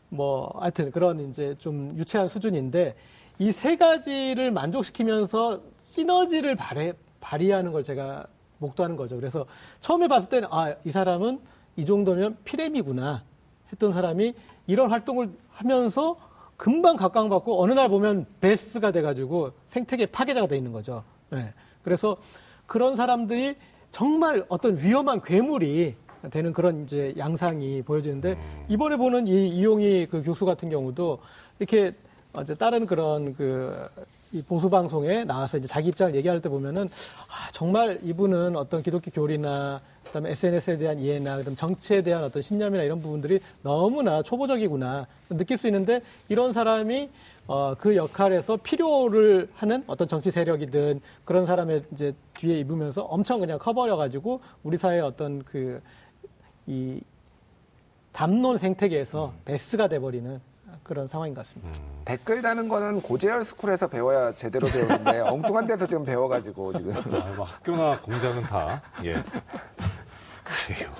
[0.10, 2.96] 뭐 하여튼 그런 이제 좀 유치한 수준인데
[3.40, 6.92] 이 세 가지를 만족시키면서 시너지를 발휘,
[7.22, 8.26] 발휘하는 걸 제가
[8.58, 9.16] 목도하는 거죠.
[9.16, 9.46] 그래서
[9.80, 11.40] 처음에 봤을 때는 아, 이 사람은
[11.78, 13.24] 이 정도면 피렘이구나
[13.72, 14.34] 했던 사람이
[14.68, 16.18] 이런 활동을 하면서
[16.58, 21.04] 금방 각광받고 어느 날 보면 베스트가 돼가지고 생태계 파괴자가 돼 있는 거죠.
[21.30, 21.54] 네.
[21.84, 22.18] 그래서
[22.66, 23.56] 그런 사람들이
[23.92, 25.96] 정말 어떤 위험한 괴물이
[26.30, 31.20] 되는 그런 이제 양상이 보여지는데 이번에 보는 이 이용희 그 교수 같은 경우도
[31.60, 31.94] 이렇게
[32.34, 33.90] 어제 다른 그런 그
[34.32, 39.10] 이 보수 방송에 나와서 이제 자기 입장을 얘기할 때 보면은 아, 정말 이분은 어떤 기독교
[39.10, 45.58] 교리나 그다음에 SNS에 대한 이해나 그다음 정치에 대한 어떤 신념이나 이런 부분들이 너무나 초보적이구나 느낄
[45.58, 47.10] 수 있는데 이런 사람이
[47.48, 53.58] 어, 그 역할에서 필요를 하는 어떤 정치 세력이든 그런 사람의 이제 뒤에 입으면서 엄청 그냥
[53.58, 55.82] 커버려 가지고 우리 사회의 어떤 그
[56.70, 57.02] 이
[58.12, 60.40] 담론 생태계에서 베스가 돼버리는
[60.84, 61.80] 그런 상황인 것 같습니다.
[62.06, 67.46] 댓글 다는 거는 고재열 스쿨에서 배워야 제대로 배우는데 엉뚱한 데서 지금 배워가지고 지금 아, 뭐
[67.46, 69.14] 학교나 공장은 다, 예.
[69.14, 70.92] 그래요.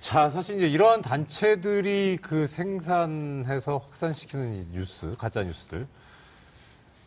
[0.00, 5.86] 자, 사실 이제 이러한 단체들이 그 생산해서 확산시키는 이 뉴스, 가짜 뉴스들.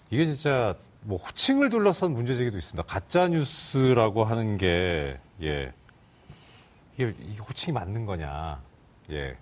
[0.10, 2.84] 이게 진짜 뭐 호칭을 둘러싼 문제 제기도 있습니다.
[2.88, 5.72] 가짜 뉴스라고 하는 게, 예.
[7.00, 8.62] 이게, 이게 호칭이 맞는 거냐.
[9.12, 9.38] 예.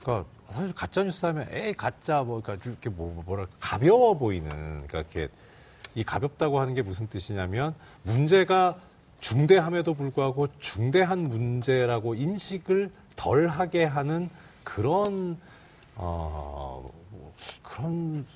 [0.00, 4.50] 그러니까 사실 가짜 뉴스 하면 에이 가짜 뭐 그러니까 이렇게 뭐 뭐랄까 가벼워 보이는
[4.86, 5.28] 그러니까 이렇게
[5.94, 8.78] 이 가볍다고 하는 게 무슨 뜻이냐면 문제가
[9.20, 14.28] 중대함에도 불구하고 중대한 문제라고 인식을 덜 하게 하는
[14.62, 15.38] 그런
[15.96, 18.26] 어 뭐, 그런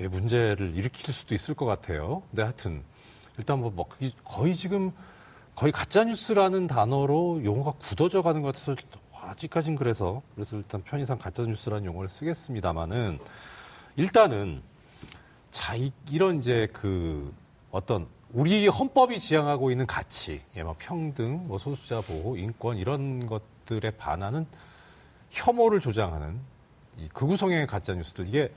[0.00, 2.22] 예, 문제를 일으킬 수도 있을 것 같아요.
[2.30, 2.82] 근데 하여튼
[3.38, 3.88] 일단 뭐,
[4.24, 4.92] 거의 지금
[5.60, 8.74] 거의 가짜 뉴스라는 단어로 용어가 굳어져 가는 것 같아서
[9.12, 13.18] 아직까진 그래서 그래서 일단 편의상 가짜 뉴스라는 용어를 쓰겠습니다만은
[13.96, 14.62] 일단은
[15.50, 17.30] 자 이, 런 이제 그
[17.70, 23.90] 어떤 우리 헌법이 지향하고 있는 가치, 예, 뭐 평등, 뭐 소수자 보호, 인권 이런 것들에
[23.90, 24.46] 반하는
[25.28, 26.40] 혐오를 조장하는
[26.96, 28.50] 이 극우 성향의 가짜 뉴스들 이게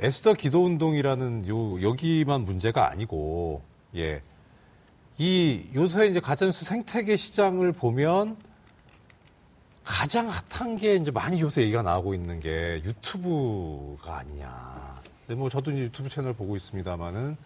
[0.00, 3.62] 에스더 기도 운동이라는 요 여기만 문제가 아니고
[3.94, 4.22] 예.
[5.18, 8.36] 이 요새 이제 가짜뉴스 생태계 시장을 보면
[9.82, 15.00] 가장 핫한 게 이제 많이 요새 얘기가 나오고 있는 게 유튜브가 아니냐.
[15.26, 17.36] 근데 뭐 저도 이제 유튜브 채널 보고 있습니다만은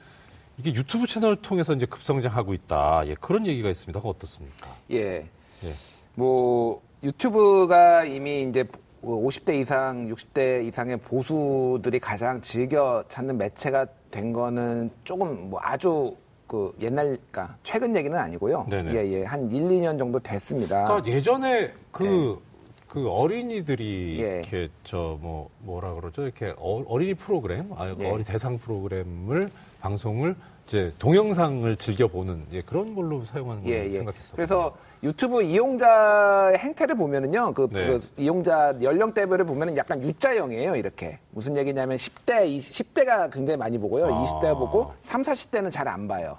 [0.58, 3.06] 이게 유튜브 채널을 통해서 이제 급성장하고 있다.
[3.06, 4.00] 예, 그런 얘기가 있습니다.
[4.00, 4.74] 어떻습니까?
[4.90, 5.28] 예.
[5.64, 5.74] 예.
[6.14, 8.64] 뭐 유튜브가 이미 이제
[9.02, 16.16] 50대 이상, 60대 이상의 보수들이 가장 즐겨 찾는 매체가 된 거는 조금 뭐 아주
[16.50, 18.66] 그 옛날, 그러니까 최근 얘기는 아니고요.
[18.68, 18.92] 네네.
[18.92, 19.22] 예, 예.
[19.24, 20.84] 한 1, 2년 정도 됐습니다.
[20.84, 22.42] 그러니까 예전에 그,
[22.88, 24.38] 그 어린이들이 예.
[24.38, 26.22] 이렇게 저 뭐 뭐라 그러죠?
[26.24, 28.10] 이렇게 어, 어린이 프로그램, 아, 예.
[28.10, 29.48] 어린 대상 프로그램을
[29.80, 30.34] 방송을
[30.70, 33.92] 이제 동영상을 즐겨 보는 예, 그런 걸로 사용하는 걸 예, 예.
[33.96, 34.36] 생각했어요.
[34.36, 37.86] 그래서 유튜브 이용자의 행태를 보면은요, 그, 네.
[37.88, 41.18] 그 이용자 연령대별을 보면은 약간 U자형이에요, 이렇게.
[41.32, 44.14] 무슨 얘기냐면 10대, 20, 10대가 굉장히 많이 보고요.
[44.14, 44.22] 아.
[44.22, 46.38] 20대가 보고 3, 40대는 잘 안 봐요.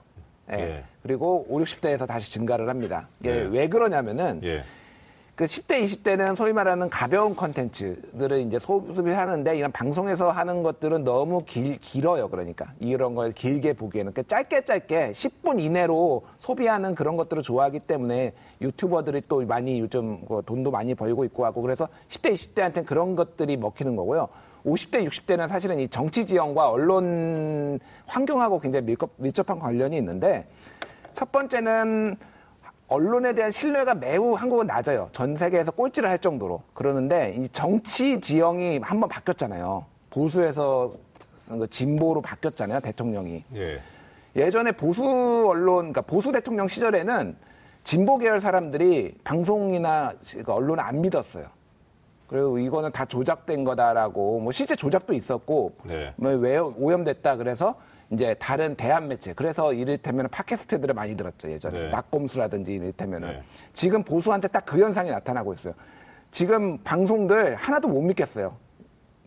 [0.54, 0.60] 예.
[0.60, 0.84] 예.
[1.04, 3.10] 그리고 5, 60대에서 다시 증가를 합니다.
[3.20, 3.50] 이게 예.
[3.52, 4.64] 왜 그러냐면은 예.
[5.36, 11.44] 그 10대, 20대는 소위 말하는 가벼운 컨텐츠들을 이제 소비를 하는데 이런 방송에서 하는 것들은 너무
[11.46, 12.30] 길, 길어요.
[12.30, 12.74] 그러니까.
[12.80, 14.12] 이런 걸 길게 보기에는.
[14.12, 20.42] 그러니까 짧게 짧게 10분 이내로 소비하는 그런 것들을 좋아하기 때문에 유튜버들이 또 많이 요즘 그
[20.46, 24.28] 돈도 많이 벌고 있고 하고 그래서 10대, 20대한테는 그런 것들이 먹히는 거고요.
[24.66, 30.46] 50대, 60대는 사실은 이 정치 지형과 언론 환경하고 굉장히 밀접, 밀접한 관련이 있는데
[31.14, 32.18] 첫 번째는
[32.96, 35.08] 언론에 대한 신뢰가 매우 한국은 낮아요.
[35.14, 36.62] 전 세계에서 꼴찌를 할 정도로.
[36.74, 39.86] 그러는데 이 정치 지형이 한번 바뀌었잖아요.
[40.10, 40.92] 보수에서
[41.70, 42.82] 진보로 바뀌었잖아요.
[42.82, 43.46] 대통령이.
[43.56, 43.80] 예.
[44.36, 47.38] 예전에 보수 언론, 그러니까 보수 대통령 시절에는
[47.86, 50.14] 진보 계열 사람들이 방송이나
[50.46, 51.46] 그 언론을 안 믿었어요.
[52.28, 56.14] 그리고 이거는 다 조작된 거다라고, 뭐 실제 조작도 있었고, 네.
[56.18, 57.76] 뭐 왜 오염됐다 그래서
[58.12, 61.90] 이제 다른 대한 매체, 그래서 이를테면 팟캐스트들을 많이 들었죠 예전에 네.
[61.90, 63.44] 낙곰수라든지 이를테면은 네.
[63.74, 65.74] 지금 보수한테 딱 그 현상이 나타나고 있어요.
[66.30, 68.56] 지금 방송들 하나도 못 믿겠어요.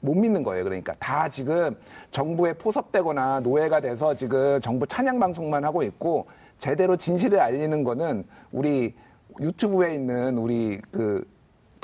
[0.00, 0.64] 못 믿는 거예요.
[0.64, 1.76] 그러니까 다 지금
[2.10, 6.26] 정부에 포섭되거나 노예가 돼서 지금 정부 찬양 방송만 하고 있고
[6.58, 8.94] 제대로 진실을 알리는 거는 우리
[9.40, 11.26] 유튜브에 있는 우리 그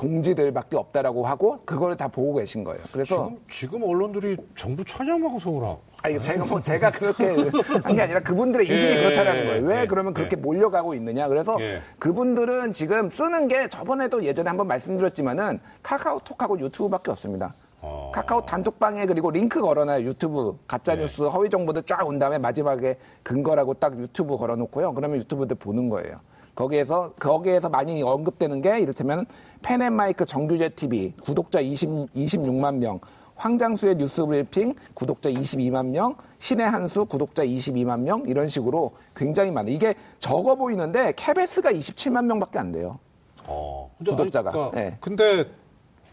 [0.01, 2.81] 동지들밖에 없다라고 하고 그걸 다 보고 계신 거예요.
[2.91, 7.27] 그래서 지금, 지금 언론들이 정부 찬양 방송을 하고 아, 이거 제가 뭐, 제가 그렇게
[7.85, 9.67] 한 게 아니라 그분들의 인식이 예, 그렇다라는 거예요.
[9.67, 10.15] 왜 예, 그러면 예.
[10.15, 11.29] 그렇게 몰려가고 있느냐.
[11.29, 11.81] 그래서 예.
[11.99, 17.55] 그분들은 지금 쓰는 게 저번에도 예전에 한번 말씀드렸지만은 카카오톡하고 유튜브밖에 없습니다.
[17.83, 18.11] 어.
[18.15, 20.07] 카카오 단톡방에 그리고 링크 걸어놔요.
[20.07, 20.57] 유튜브.
[20.67, 24.95] 가짜뉴스, 허위 정보들 쫙 온 다음에 마지막에 근거라고 딱 유튜브 걸어놓고요.
[24.95, 26.21] 그러면 유튜브들 보는 거예요.
[26.61, 29.25] 거기에서, 거기에서 많이 언급되는 게 이를테면
[29.62, 33.01] 펜앤마이크 정규재 TV, 구독자 20, 26만 명,
[33.37, 39.75] 황장수의 뉴스 브리핑 구독자 22만 명, 신의 한수 구독자 22만 명 이런 식으로 굉장히 많아요.
[39.75, 42.99] 이게 적어 보이는데 케베스가 27만 명밖에 안 돼요.
[43.46, 43.90] 어.
[43.96, 44.51] 근데 구독자가.
[44.51, 44.96] 아니, 그러니까, 예.
[45.01, 45.25] 근데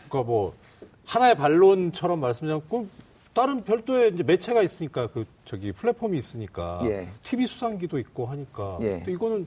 [0.08, 0.54] 그러니까 뭐
[1.06, 2.88] 하나의 반론처럼 말씀드렸고
[3.34, 7.10] 다른 별도의 이제 매체가 있으니까 그 저기 플랫폼이 있으니까 예.
[7.24, 9.00] TV 수상기도 있고 하니까 예.
[9.00, 9.46] 근데 이거는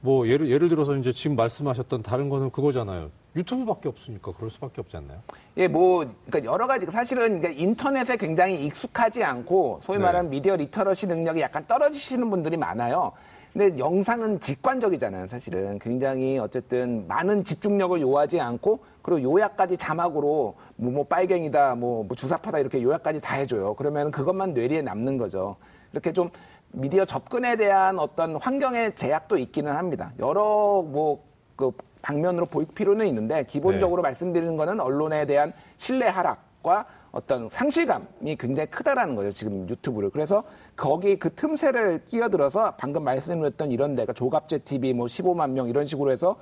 [0.00, 3.10] 뭐 예를 예를 들어서 이제 지금 말씀하셨던 다른 거는 그거잖아요.
[3.36, 5.18] 유튜브밖에 없으니까 그럴 수밖에 없지 않나요?
[5.56, 10.04] 예, 뭐, 그러니까 여러 가지, 사실은 그러니까 인터넷에 굉장히 익숙하지 않고, 소위 네.
[10.04, 13.12] 말하는 미디어 리터러시 능력이 약간 떨어지시는 분들이 많아요.
[13.52, 15.78] 근데 영상은 직관적이잖아요, 사실은.
[15.78, 22.58] 굉장히 어쨌든 많은 집중력을 요하지 않고, 그리고 요약까지 자막으로, 뭐, 뭐 빨갱이다, 뭐, 뭐 주사파다,
[22.58, 23.74] 이렇게 요약까지 다 해줘요.
[23.74, 25.56] 그러면 그것만 뇌리에 남는 거죠.
[25.92, 26.30] 이렇게 좀
[26.72, 30.12] 미디어 접근에 대한 어떤 환경의 제약도 있기는 합니다.
[30.18, 31.24] 여러 뭐,
[31.56, 38.70] 그 방면으로 볼 필요는 있는데 기본적으로 말씀드리는 거는 언론에 대한 신뢰 하락과 어떤 상실감이 굉장히
[38.70, 40.44] 크다라는 거죠 지금 유튜브를 그래서
[40.76, 46.10] 거기 그 틈새를 끼어들어서 방금 말씀드렸던 이런 데가 조갑제 TV 뭐 15만 명 이런 식으로
[46.10, 46.36] 해서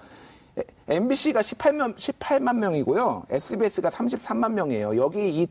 [0.89, 3.25] MBC가 18만, 18만 명이고요.
[3.29, 4.97] SBS가 33만 명이에요.
[4.97, 5.47] 여기 이,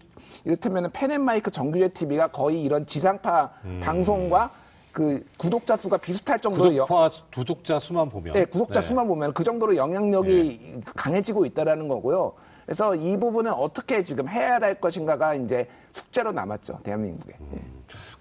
[0.46, 4.52] 이를테면 펜앤마이크 정규제 TV가 거의 이런 지상파 방송과
[4.96, 8.88] 그 구독자 수가 비슷할 정도로 여- 구독자, 구독자 수만 보면 네, 구독자 네.
[8.88, 12.32] 수만 보면 그 정도로 영향력이 강해지고 있다라는 거고요.
[12.66, 17.34] 그래서 이 부분은 어떻게 지금 해야 될 것인가가 이제 숙제로 남았죠, 대한민국에.
[17.56, 17.60] 예.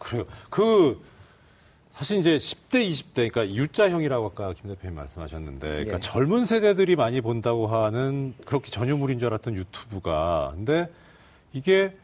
[0.01, 0.25] 그래요.
[0.51, 1.01] 그
[1.95, 6.01] 사실 이제 10대, 20대, 그러니까 U자형이라고 아까 김 대표님 말씀하셨는데, 그러니까 예.
[6.01, 10.89] 젊은 세대들이 많이 본다고 하는 그렇게 전유물인 줄 알았던 유튜브가, 근데
[11.53, 11.97] 이게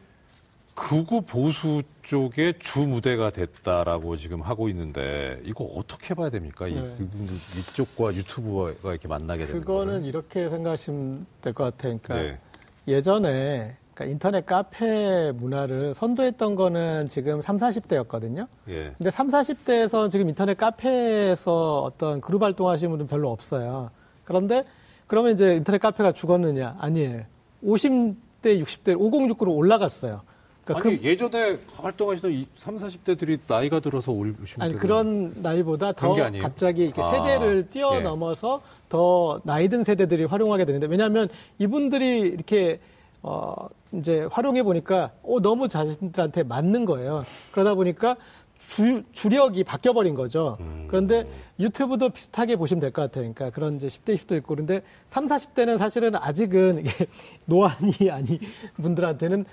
[0.73, 6.67] 극우 보수 쪽의 주 무대가 됐다라고 지금 하고 있는데, 이거 어떻게 봐야 됩니까?
[6.67, 6.95] 이, 네.
[6.99, 10.05] 이분들 이쪽과 유튜브가 이렇게 만나게 되는 그거는 거는.
[10.05, 11.99] 이렇게 생각하시면 될 것 같아요.
[12.01, 12.39] 그러니까 네.
[12.87, 18.47] 예전에 그러니까 인터넷 카페 문화를 선도했던 거는 지금 3, 40대였거든요.
[18.69, 18.93] 예.
[18.97, 23.91] 근데 3, 40대에서 지금 인터넷 카페에서 어떤 그룹 활동하시는 분들은 별로 없어요.
[24.23, 24.63] 그런데
[25.07, 26.77] 그러면 이제 인터넷 카페가 죽었느냐?
[26.79, 27.23] 아니에요.
[27.63, 28.15] 50대,
[28.63, 30.21] 60대, 5069로 올라갔어요.
[30.65, 36.09] 그러니까 아니, 예전에 활동하시던 이 3, 40대들이 나이가 들어서 올리시면 아니 그런 나이보다 더?
[36.39, 42.79] 갑자기 이렇게 아, 세대를 뛰어넘어서 더 나이 든 세대들이 활용하게 되는데 왜냐하면 이분들이 이렇게
[43.23, 43.53] 어
[43.93, 47.25] 이제 활용해 보니까 어 너무 자신들한테 맞는 거예요.
[47.51, 48.15] 그러다 보니까
[48.57, 50.57] 주, 주력이 바뀌어 버린 거죠.
[50.59, 50.85] 음.
[50.87, 51.27] 그런데
[51.59, 53.23] 유튜브도 비슷하게 보시면 될 것 같아요.
[53.23, 57.07] 그러니까 그런 이제 10대, 20대 있고 그런데 3, 40대는 사실은 아직은 이게
[57.45, 58.37] 노안이 아닌
[58.75, 59.45] 분들한테는 야,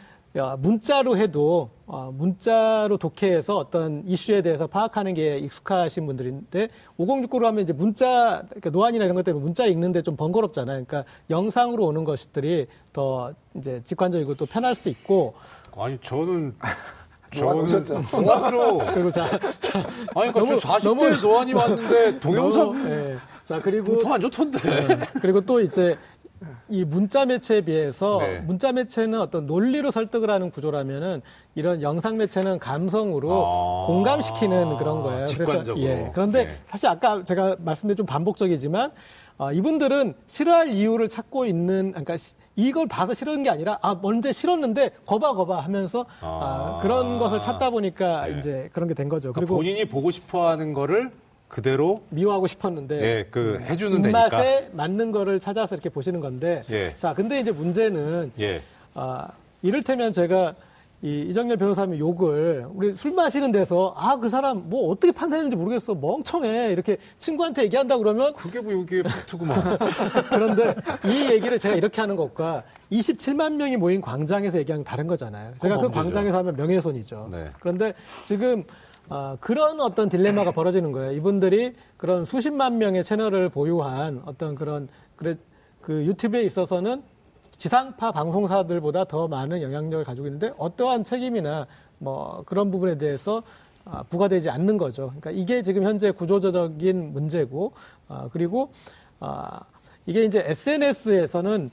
[0.58, 7.72] 문자로 해도 어, 문자로 독해해서 어떤 이슈에 대해서 파악하는 게 익숙하신 분들인데 5069로 하면 이제
[7.72, 10.84] 문자 그러니까 노안이나 이런 것 때문에 문자 읽는데 좀 번거롭잖아요.
[10.84, 15.34] 그러니까 영상으로 오는 것들이 더 이제 직관적이고 또 편할 수 있고
[15.76, 16.54] 아니 저는
[17.34, 18.02] 놓으셨죠.
[18.10, 19.26] 동안으로 그리고 자,
[19.58, 19.78] 자
[20.14, 23.16] 아니 그러니까 너무- 지금 40대 너무- 노안이 왔는데 동영상 너무, 예.
[23.44, 24.58] 자 그리고 통안 좋던데.
[24.86, 24.98] 네.
[25.22, 25.96] 그리고 또 이제
[26.68, 28.38] 이 문자 매체에 비해서 네.
[28.40, 31.22] 문자 매체는 어떤 논리로 설득을 하는 구조라면은
[31.54, 33.86] 이런 영상 매체는 감성으로 아.
[33.86, 35.26] 공감시키는 그런 거예요.
[35.26, 35.80] 직관적으로.
[35.84, 36.10] 예.
[36.14, 36.54] 그런데 네.
[36.64, 38.92] 사실 아까 제가 말씀드린 좀 반복적이지만
[39.38, 44.32] 어, 이분들은 싫어할 이유를 찾고 있는 그러니까 시- 이걸 봐서 싫은 게 아니라 아 먼저
[44.32, 46.78] 싫었는데 거봐 거봐 하면서 아, 아.
[46.82, 48.38] 그런 것을 찾다 보니까 네.
[48.38, 49.32] 이제 그런 게 된 거죠.
[49.32, 51.12] 그러니까 그리고 본인이 보고 싶어하는 거를
[51.48, 54.26] 그대로 미워하고 싶었는데 예, 그 해주는 되니까.
[54.26, 56.94] 입맛에 맞는 거를 찾아서 이렇게 보시는 건데 예.
[56.98, 58.62] 자 근데 이제 문제는 예.
[58.94, 59.28] 아
[59.62, 60.54] 이를테면 제가
[61.00, 65.94] 이 이정열 변호사님 욕을 우리 술 마시는 데서 아 그 사람 뭐 어떻게 판단했는지 모르겠어
[65.94, 69.78] 멍청해 이렇게 친구한테 얘기한다 그러면 그게 뭐 여기에 팩트구만.
[70.28, 70.74] 그런데
[71.06, 75.52] 이 얘기를 제가 이렇게 하는 것과 27만 명이 모인 광장에서 얘기하는 게 다른 거잖아요.
[75.58, 75.88] 제가 그.
[75.88, 77.28] 광장에서 하면 명예훼손이죠.
[77.30, 77.50] 네.
[77.60, 78.64] 그런데 지금
[79.10, 81.12] 아, 그런 어떤 딜레마가 벌어지는 거예요.
[81.12, 85.36] 이분들이 그런 수십만 명의 채널을 보유한 어떤 그런 그래,
[85.80, 87.02] 그 유튜브에 있어서는
[87.56, 91.66] 지상파 방송사들보다 더 많은 영향력을 가지고 있는데 어떠한 책임이나
[91.98, 93.42] 뭐 그런 부분에 대해서
[93.84, 95.06] 아, 부과되지 않는 거죠.
[95.06, 97.72] 그러니까 이게 지금 현재 구조적인 문제고
[98.08, 98.72] 아, 그리고
[99.20, 99.60] 아,
[100.04, 101.70] 이게 이제 SNS에서는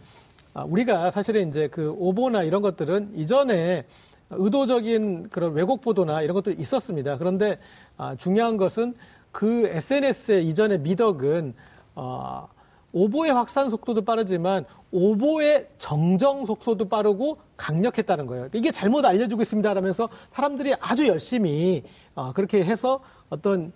[0.54, 3.86] 아, 우리가 사실은 이제 그 오보나 이런 것들은 이전에
[4.30, 7.18] 의도적인 그런 왜곡 보도나 이런 것들이 있었습니다.
[7.18, 7.60] 그런데
[7.98, 8.96] 아, 중요한 것은
[9.32, 11.54] 그 SNS의 이전의 미덕은
[11.96, 12.48] 어,
[12.92, 18.50] 오보의 확산 속도도 빠르지만 오보의 정정 속도도 빠르고 강력했다는 거예요.
[18.54, 21.84] 이게 잘못 알려주고 있습니다라면서 사람들이 아주 열심히
[22.16, 23.74] 어, 그렇게 해서 어떤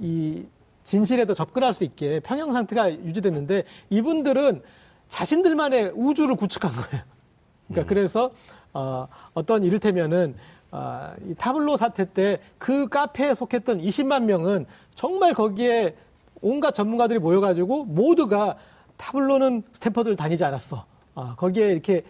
[0.00, 0.46] 이
[0.84, 4.62] 진실에도 접근할 수 있게 평형 상태가 유지됐는데 이분들은
[5.08, 7.04] 자신들만의 우주를 구축한 거예요.
[7.68, 8.30] 그러니까 그래서
[8.74, 10.34] 어, 어떤 이를테면은
[10.70, 15.96] 아, 이 타블로 사태 때 그 카페에 속했던 20만 명은 정말 거기에
[16.40, 18.56] 온갖 전문가들이 모여가지고 모두가
[18.96, 20.84] 타블로는 스탠퍼드를 다니지 않았어.
[21.14, 22.02] 아, 거기에 이렇게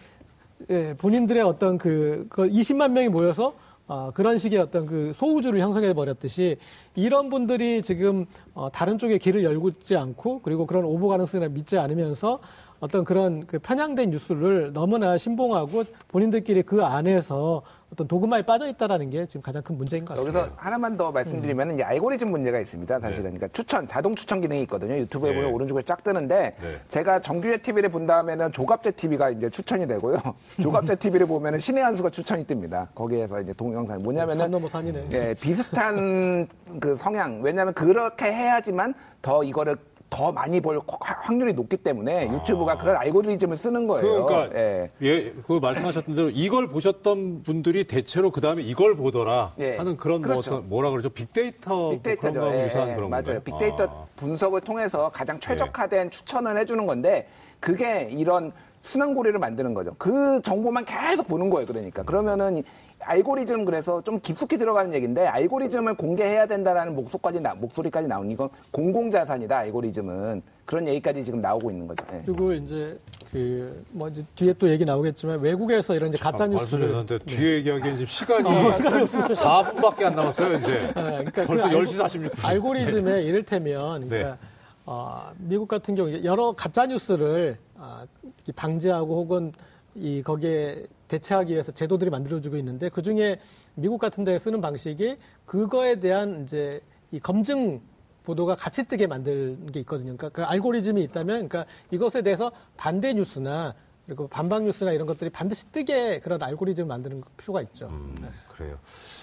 [0.70, 3.54] 예, 본인들의 어떤 그, 그 20만 명이 모여서
[3.88, 6.56] 어, 그런 식의 어떤 그 소우주를 형성해 버렸듯이
[6.94, 11.78] 이런 분들이 지금 어, 다른 쪽에 길을 열고 있지 않고 그리고 그런 오보 가능성을 믿지
[11.78, 12.38] 않으면서
[12.82, 19.24] 어떤 그런 그 편향된 뉴스를 너무나 신봉하고 본인들끼리 그 안에서 어떤 도그마에 빠져 있다라는 게
[19.26, 20.40] 지금 가장 큰 문제인 것 같습니다.
[20.40, 22.98] 여기서 하나만 더 말씀드리면 이제 알고리즘 문제가 있습니다.
[22.98, 24.96] 사실은 그러니까 추천 자동 추천 기능이 있거든요.
[24.96, 25.36] 유튜브에 네.
[25.36, 26.76] 보면 오른쪽에 쫙 뜨는데 네.
[26.88, 30.16] 제가 정규제 TV를 본 다음에는 조갑제 TV가 이제 추천이 되고요.
[30.60, 32.88] 조갑제 TV를 보면은 신의 한 수가 추천이 뜹니다.
[32.96, 35.08] 거기에서 이제 동영상 산 뭐냐면은 넘어 산이네.
[35.12, 36.48] 예, 비슷한
[36.80, 37.42] 그 성향.
[37.42, 39.76] 왜냐하면 그렇게 해야지만 더 이거를
[40.12, 44.26] 더 많이 볼 확률이 높기 때문에 유튜브가 그런 알고리즘을 쓰는 거예요.
[44.26, 44.90] 그러니까 예.
[45.00, 49.78] 예, 그 말씀하셨던 대로 이걸 보셨던 분들이 대체로 그 다음에 이걸 보더라 예.
[49.78, 50.50] 하는 그런 그렇죠.
[50.50, 52.40] 뭐 뭐라 그러죠 빅데이터 빅데이터죠.
[52.40, 53.24] 그런 예, 유사한 예, 그런 맞아요.
[53.24, 53.40] 건가요?
[53.40, 54.06] 빅데이터 아.
[54.16, 57.26] 분석을 통해서 가장 최적화된 추천을 해주는 건데
[57.58, 59.94] 그게 이런 순환고리를 만드는 거죠.
[59.98, 61.66] 그 정보만 계속 보는 거예요.
[61.66, 62.64] 그러니까 그러면은 이
[63.04, 69.56] 알고리즘 그래서 좀 깊숙이 들어가는 얘기인데 알고리즘을 공개해야 된다라는 목소까지 나, 목소리까지 나오는 이건 공공자산이다.
[69.56, 72.04] 알고리즘은 그런 얘기까지 지금 나오고 있는 거죠.
[72.12, 72.22] 예.
[72.24, 72.98] 그리고 이제
[73.32, 77.18] 그뭐 이제 뒤에 또 얘기 나오겠지만 외국에서 이런 이제 가짜 뉴스를 네.
[77.18, 80.92] 뒤에 얘기하기엔 지금 시간이 4분밖에 안 남았어요 이제.
[80.94, 82.48] 아, 그러니까 벌써 그 10시 46분.
[82.48, 84.51] 알고리즘에 이를테면 그러니까 네.
[84.84, 88.06] 어, 미국 같은 경우 여러 가짜 뉴스를 아,
[88.46, 89.52] 이 방지하고 혹은
[89.94, 93.38] 이 거기에 대체하기 위해서 제도들이 만들어지고 있는데 그 중에
[93.74, 95.16] 미국 같은 데 쓰는 방식이
[95.46, 97.80] 그거에 대한 이제 이 검증
[98.24, 100.16] 보도가 같이 뜨게 만드는 게 있거든요.
[100.16, 103.74] 그러니까 그 알고리즘이 있다면, 그러니까 이것에 대해서 반대 뉴스나
[104.06, 107.86] 그리고 반박 뉴스나 이런 것들이 반드시 뜨게 그런 알고리즘을 만드는 필요가 있죠.
[107.88, 108.78] 음, 그래요.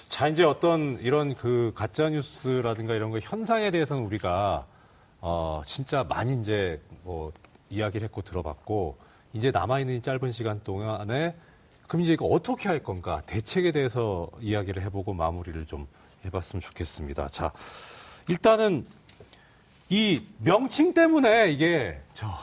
[0.07, 4.67] 자, 이제 어떤 이런 그 가짜 뉴스라든가 이런 거 현상에 대해서는 우리가
[5.21, 7.31] 어, 진짜 많이 이제 뭐
[7.69, 8.97] 이야기를 했고 들어봤고
[9.33, 11.35] 이제 남아있는 이 짧은 시간 동안에
[11.87, 15.87] 그럼 이제 이거 어떻게 할 건가 대책에 대해서 이야기를 해보고 마무리를 좀
[16.25, 17.29] 해봤으면 좋겠습니다.
[17.29, 17.51] 자,
[18.27, 18.85] 일단은
[19.89, 22.37] 이 명칭 때문에 이게 저 어,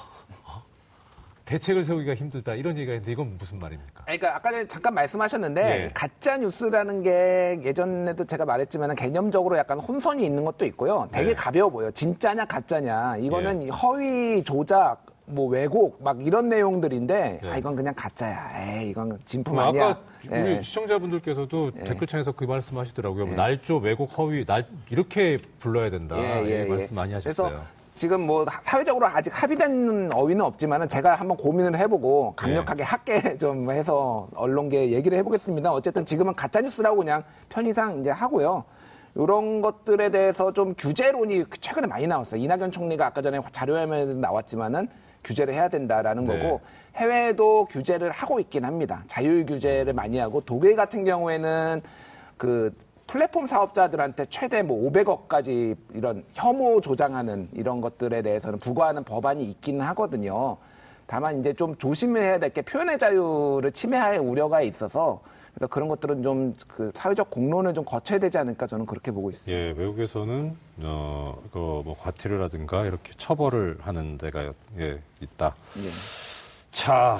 [1.47, 4.03] 대책을 세우기가 힘들다 이런 얘기가 있는데 이건 무슨 말입니까?
[4.05, 5.90] 그러니까 아까 전에 잠깐 말씀하셨는데 예.
[5.94, 11.09] 가짜 뉴스라는 게 예전에도 제가 말했지만 개념적으로 약간 혼선이 있는 것도 있고요.
[11.11, 11.35] 되게 네.
[11.35, 11.90] 가벼워 보여.
[11.92, 13.19] 진짜냐 가짜냐.
[13.19, 17.49] 이거는 허위 조작 뭐 왜곡 막 이런 내용들인데 네.
[17.49, 18.81] 아 이건 그냥 가짜야.
[18.81, 19.85] 에이 이건 진품 그럼 아니야.
[19.85, 20.63] 아까 우리 예.
[20.63, 23.27] 시청자분들께서도 댓글창에서 그 말씀하시더라고요.
[23.27, 26.17] 뭐 날조, 왜곡, 허위, 날 이렇게 불러야 된다.
[26.19, 26.65] 예, 예, 이 예.
[26.65, 27.51] 말씀 많이 하셨어요.
[27.51, 27.67] 그래서
[27.97, 34.29] 지금 뭐 사회적으로 아직 합의된 어휘는 없지만은 제가 한번 고민을 해보고 강력하게 할게 좀 해서
[34.35, 35.73] 언론계 얘기를 해보겠습니다.
[35.73, 38.65] 어쨌든 지금은 가짜 뉴스라고 그냥 편의상 이제 하고요.
[39.15, 42.38] 이런 것들에 대해서 좀 규제론이 최근에 많이 나왔어요.
[42.38, 44.88] 이낙연 총리가 아까 전에 자료화면에 나왔지만은
[45.25, 46.38] 규제를 해야 된다라는 네.
[46.38, 46.61] 거고
[46.97, 49.05] 해외도 규제를 하고 있긴 합니다.
[49.07, 51.81] 자율 규제를 많이 하고 독일 같은 경우에는
[52.37, 52.75] 그
[53.07, 60.57] 플랫폼 사업자들한테 최대 뭐 500억까지 이런 혐오 조장하는 이런 것들에 대해서는 부과하는 법안이 있기는 하거든요.
[61.07, 65.21] 다만 이제 좀 조심해야 될 게 표현의 자유를 침해할 우려가 있어서
[65.54, 69.57] 그래서 그런 것들은 좀 그 사회적 공론을 좀 거쳐야 되지 않을까 저는 그렇게 보고 있습니다.
[69.59, 75.54] 예, 외국에서는 어, 그뭐 과태료라든가 이렇게 처벌을 하는 데가 예, 있다.
[75.79, 75.88] 예.
[76.73, 77.19] 자,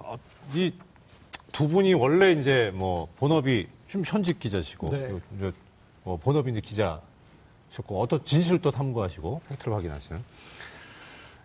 [0.00, 0.16] 어,
[0.54, 5.08] 이두 분이 원래 이제 뭐 본업이 좀 현직 기자시고, 네.
[5.08, 5.52] 그 이제
[6.04, 6.18] 뭐
[6.48, 10.22] 이제 기자셨고, 어떤 진실을 또 탐구하시고, 팩트를 확인하시는.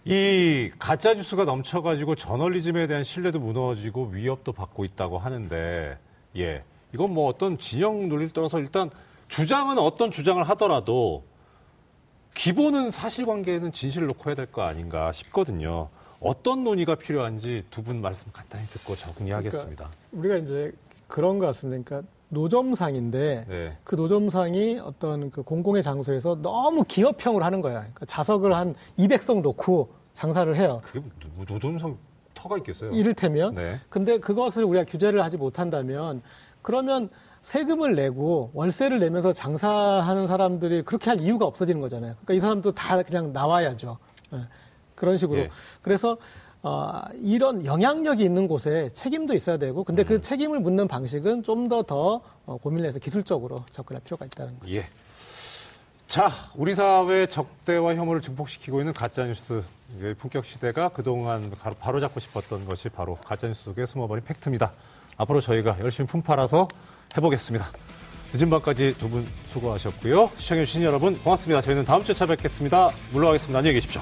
[0.06, 5.98] 이 가짜 뉴스가 넘쳐가지고 저널리즘에 대한 신뢰도 무너지고 위협도 받고 있다고 하는데,
[6.38, 6.64] 예,
[6.94, 8.89] 이건 뭐 어떤 진영 논리를 떠나서 일단
[9.30, 11.24] 주장은 어떤 주장을 하더라도
[12.34, 15.89] 기본은 사실관계는 진실을 놓고 해야 될 거 아닌가 싶거든요.
[16.20, 19.89] 어떤 논의가 필요한지 두 분 말씀 간단히 듣고 정리하겠습니다.
[20.12, 20.74] 우리가 이제
[21.08, 21.84] 그런 것 같습니다.
[21.84, 23.78] 그러니까 노점상인데 네.
[23.84, 27.80] 그 노점상이 어떤 그 공공의 장소에서 너무 기업형으로 하는 거야.
[27.80, 30.82] 그러니까 자석을 한 200석 놓고 장사를 해요.
[30.84, 31.02] 그게
[31.38, 31.98] 노- 노동성
[32.34, 32.92] 터가 있겠어요.
[32.92, 33.56] 이를테면.
[33.56, 33.80] 네.
[33.90, 36.22] 근데 그것을 우리가 규제를 하지 못한다면
[36.62, 37.10] 그러면
[37.42, 42.14] 세금을 내고 월세를 내면서 장사하는 사람들이 그렇게 할 이유가 없어지는 거잖아요.
[42.14, 43.98] 그러니까 이 사람도 다 그냥 나와야죠.
[44.34, 44.38] 예.
[44.96, 45.40] 그런 식으로.
[45.40, 45.50] 예.
[45.82, 46.18] 그래서
[46.64, 50.05] 어, 이런 영향력이 있는 곳에 책임도 있어야 되고, 근데 음.
[50.05, 54.74] 그 책임을 묻는 방식은 좀 더더 어, 고민을 해서 기술적으로 접근할 필요가 있다는 거죠.
[54.74, 54.86] 예.
[56.07, 59.64] 자, 우리 사회 적대와 혐오를 증폭시키고 있는 가짜뉴스
[59.99, 64.72] 의 품격 시대가 그동안 바로, 바로 잡고 싶었던 것이 바로 가짜뉴스 속에 숨어버린 팩트입니다.
[65.18, 66.68] 앞으로 저희가 열심히 품팔아서
[67.16, 67.66] 해보겠습니다.
[68.34, 70.32] 늦은 밤까지 두 분 수고하셨고요.
[70.38, 71.61] 시청해주신 여러분 고맙습니다.
[71.61, 72.89] 저희는 다음 주에 찾아뵙겠습니다.
[73.11, 73.59] 물러가겠습니다.
[73.59, 74.01] 안녕히 계십시오.